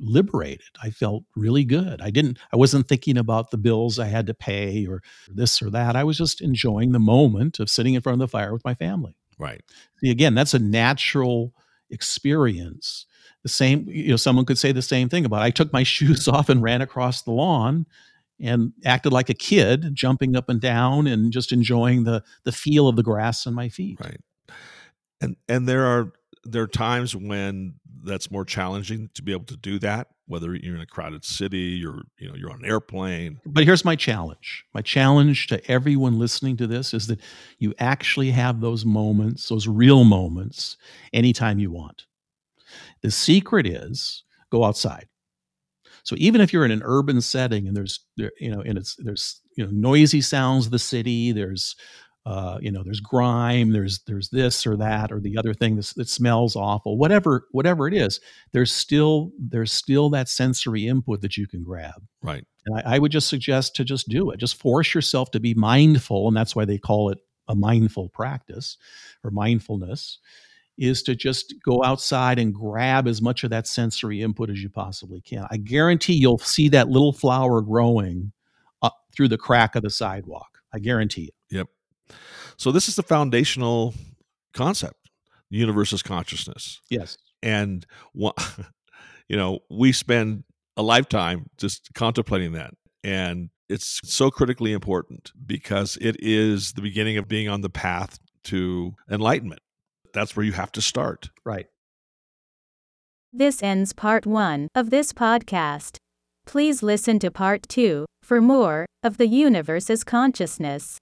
liberated. 0.00 0.76
I 0.80 0.90
felt 0.90 1.24
really 1.34 1.64
good. 1.64 2.00
I 2.00 2.10
didn't, 2.10 2.38
I 2.52 2.56
wasn't 2.56 2.88
thinking 2.88 3.18
about 3.18 3.50
the 3.50 3.58
bills 3.58 3.98
I 3.98 4.06
had 4.06 4.26
to 4.28 4.34
pay 4.34 4.86
or 4.86 5.02
this 5.28 5.60
or 5.60 5.70
that. 5.70 5.96
I 5.96 6.04
was 6.04 6.16
just 6.16 6.40
enjoying 6.40 6.92
the 6.92 7.00
moment 7.00 7.58
of 7.58 7.68
sitting 7.68 7.94
in 7.94 8.00
front 8.00 8.14
of 8.14 8.20
the 8.20 8.30
fire 8.30 8.52
with 8.52 8.64
my 8.64 8.74
family. 8.74 9.16
Right. 9.38 9.62
See, 9.98 10.10
again, 10.10 10.36
that's 10.36 10.54
a 10.54 10.60
natural 10.60 11.52
experience. 11.90 13.06
The 13.42 13.48
same, 13.48 13.86
you 13.88 14.10
know, 14.10 14.16
someone 14.16 14.44
could 14.44 14.58
say 14.58 14.72
the 14.72 14.82
same 14.82 15.08
thing 15.08 15.24
about 15.24 15.42
I 15.42 15.50
took 15.50 15.72
my 15.72 15.82
shoes 15.94 16.28
off 16.28 16.48
and 16.48 16.62
ran 16.62 16.82
across 16.82 17.22
the 17.22 17.32
lawn 17.32 17.86
and 18.40 18.72
acted 18.84 19.12
like 19.12 19.30
a 19.30 19.34
kid, 19.34 19.90
jumping 19.94 20.36
up 20.36 20.48
and 20.48 20.60
down 20.60 21.06
and 21.06 21.32
just 21.32 21.52
enjoying 21.52 22.04
the 22.04 22.22
the 22.44 22.52
feel 22.52 22.88
of 22.88 22.96
the 22.96 23.02
grass 23.02 23.46
on 23.46 23.54
my 23.54 23.68
feet. 23.68 23.98
Right. 24.00 24.20
And 25.20 25.36
and 25.48 25.68
there 25.68 25.86
are 25.86 26.12
there 26.44 26.62
are 26.62 26.68
times 26.68 27.14
when 27.14 27.74
that's 28.04 28.30
more 28.30 28.44
challenging 28.44 29.10
to 29.14 29.22
be 29.22 29.32
able 29.32 29.44
to 29.44 29.56
do 29.56 29.78
that 29.78 30.08
whether 30.26 30.54
you're 30.54 30.74
in 30.74 30.80
a 30.80 30.86
crowded 30.86 31.24
city 31.24 31.58
you're 31.58 32.02
you 32.18 32.28
know 32.28 32.34
you're 32.34 32.50
on 32.50 32.60
an 32.60 32.64
airplane 32.64 33.40
but 33.46 33.64
here's 33.64 33.84
my 33.84 33.94
challenge 33.94 34.64
my 34.74 34.80
challenge 34.80 35.46
to 35.46 35.70
everyone 35.70 36.18
listening 36.18 36.56
to 36.56 36.66
this 36.66 36.94
is 36.94 37.06
that 37.06 37.20
you 37.58 37.74
actually 37.78 38.30
have 38.30 38.60
those 38.60 38.84
moments 38.84 39.48
those 39.48 39.68
real 39.68 40.04
moments 40.04 40.76
anytime 41.12 41.58
you 41.58 41.70
want 41.70 42.06
the 43.02 43.10
secret 43.10 43.66
is 43.66 44.24
go 44.50 44.64
outside 44.64 45.06
so 46.04 46.16
even 46.18 46.40
if 46.40 46.52
you're 46.52 46.64
in 46.64 46.70
an 46.70 46.82
urban 46.84 47.20
setting 47.20 47.68
and 47.68 47.76
there's 47.76 48.00
there, 48.16 48.32
you 48.40 48.50
know 48.50 48.60
and 48.60 48.78
it's 48.78 48.96
there's 48.96 49.40
you 49.56 49.64
know 49.64 49.70
noisy 49.72 50.20
sounds 50.20 50.66
of 50.66 50.72
the 50.72 50.78
city 50.78 51.32
there's 51.32 51.76
uh, 52.24 52.58
you 52.60 52.70
know, 52.70 52.84
there's 52.84 53.00
grime, 53.00 53.72
there's 53.72 54.00
there's 54.06 54.28
this 54.28 54.64
or 54.64 54.76
that 54.76 55.10
or 55.10 55.18
the 55.18 55.36
other 55.36 55.52
thing 55.52 55.74
that, 55.76 55.92
that 55.96 56.08
smells 56.08 56.54
awful, 56.54 56.96
whatever 56.96 57.48
whatever 57.50 57.88
it 57.88 57.94
is. 57.94 58.20
There's 58.52 58.72
still 58.72 59.32
there's 59.38 59.72
still 59.72 60.08
that 60.10 60.28
sensory 60.28 60.86
input 60.86 61.20
that 61.22 61.36
you 61.36 61.48
can 61.48 61.64
grab. 61.64 62.00
Right. 62.22 62.44
And 62.66 62.78
I, 62.78 62.94
I 62.94 62.98
would 63.00 63.10
just 63.10 63.28
suggest 63.28 63.74
to 63.76 63.84
just 63.84 64.08
do 64.08 64.30
it. 64.30 64.38
Just 64.38 64.60
force 64.60 64.94
yourself 64.94 65.32
to 65.32 65.40
be 65.40 65.54
mindful, 65.54 66.28
and 66.28 66.36
that's 66.36 66.54
why 66.54 66.64
they 66.64 66.78
call 66.78 67.10
it 67.10 67.18
a 67.48 67.56
mindful 67.56 68.08
practice 68.10 68.76
or 69.24 69.32
mindfulness 69.32 70.20
is 70.78 71.02
to 71.04 71.14
just 71.14 71.54
go 71.64 71.82
outside 71.84 72.38
and 72.38 72.54
grab 72.54 73.06
as 73.06 73.20
much 73.20 73.44
of 73.44 73.50
that 73.50 73.66
sensory 73.66 74.22
input 74.22 74.50
as 74.50 74.62
you 74.62 74.70
possibly 74.70 75.20
can. 75.20 75.46
I 75.50 75.58
guarantee 75.58 76.14
you'll 76.14 76.38
see 76.38 76.68
that 76.70 76.88
little 76.88 77.12
flower 77.12 77.60
growing 77.60 78.32
up 78.80 78.96
through 79.14 79.28
the 79.28 79.38
crack 79.38 79.76
of 79.76 79.82
the 79.82 79.90
sidewalk. 79.90 80.58
I 80.72 80.78
guarantee 80.78 81.24
it. 81.24 81.34
Yep. 81.50 81.68
So 82.56 82.72
this 82.72 82.88
is 82.88 82.96
the 82.96 83.02
foundational 83.02 83.94
concept. 84.54 85.10
The 85.50 85.58
universe 85.58 85.92
is 85.92 86.02
consciousness. 86.02 86.80
Yes. 86.88 87.18
And 87.42 87.86
you 88.14 89.36
know, 89.36 89.60
we 89.70 89.92
spend 89.92 90.44
a 90.76 90.82
lifetime 90.82 91.50
just 91.58 91.90
contemplating 91.94 92.52
that. 92.52 92.74
And 93.04 93.50
it's 93.68 94.00
so 94.04 94.30
critically 94.30 94.72
important 94.72 95.32
because 95.44 95.98
it 96.00 96.16
is 96.20 96.72
the 96.72 96.82
beginning 96.82 97.18
of 97.18 97.28
being 97.28 97.48
on 97.48 97.60
the 97.60 97.70
path 97.70 98.18
to 98.44 98.94
enlightenment. 99.10 99.60
That's 100.12 100.36
where 100.36 100.44
you 100.44 100.52
have 100.52 100.72
to 100.72 100.82
start. 100.82 101.30
Right. 101.44 101.66
This 103.32 103.62
ends 103.62 103.92
part 103.92 104.26
one 104.26 104.68
of 104.74 104.90
this 104.90 105.12
podcast. 105.12 105.96
Please 106.44 106.82
listen 106.82 107.18
to 107.20 107.30
part 107.30 107.62
two 107.68 108.04
for 108.22 108.40
more 108.40 108.86
of 109.02 109.16
the 109.16 109.26
universe's 109.26 110.04
consciousness. 110.04 110.98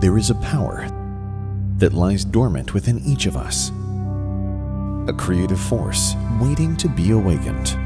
There 0.00 0.18
is 0.18 0.28
a 0.28 0.34
power 0.42 0.86
that 1.78 1.94
lies 1.94 2.24
dormant 2.24 2.74
within 2.74 2.98
each 3.00 3.24
of 3.24 3.36
us, 3.36 3.70
a 5.08 5.14
creative 5.16 5.60
force 5.60 6.14
waiting 6.40 6.76
to 6.76 6.88
be 6.88 7.12
awakened. 7.12 7.78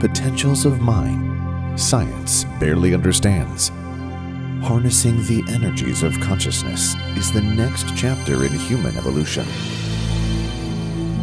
Potentials 0.00 0.64
of 0.64 0.80
mind, 0.80 1.78
science 1.78 2.44
barely 2.60 2.94
understands. 2.94 3.72
Harnessing 4.62 5.16
the 5.24 5.42
energies 5.48 6.04
of 6.04 6.18
consciousness 6.20 6.94
is 7.16 7.32
the 7.32 7.40
next 7.40 7.96
chapter 7.96 8.44
in 8.44 8.52
human 8.52 8.96
evolution. 8.96 9.44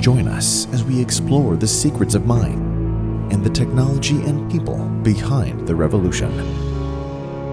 Join 0.01 0.27
us 0.27 0.67
as 0.73 0.83
we 0.83 1.01
explore 1.01 1.55
the 1.55 1.65
secrets 1.65 2.15
of 2.15 2.25
mind 2.25 3.31
and 3.31 3.41
the 3.41 3.49
technology 3.49 4.21
and 4.23 4.51
people 4.51 4.77
behind 5.03 5.65
the 5.65 5.73
revolution. 5.73 6.35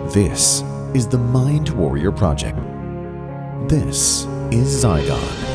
This 0.08 0.62
is 0.92 1.06
the 1.06 1.18
Mind 1.18 1.68
Warrior 1.68 2.10
Project. 2.10 2.58
This 3.68 4.24
is 4.50 4.84
Zygon. 4.84 5.45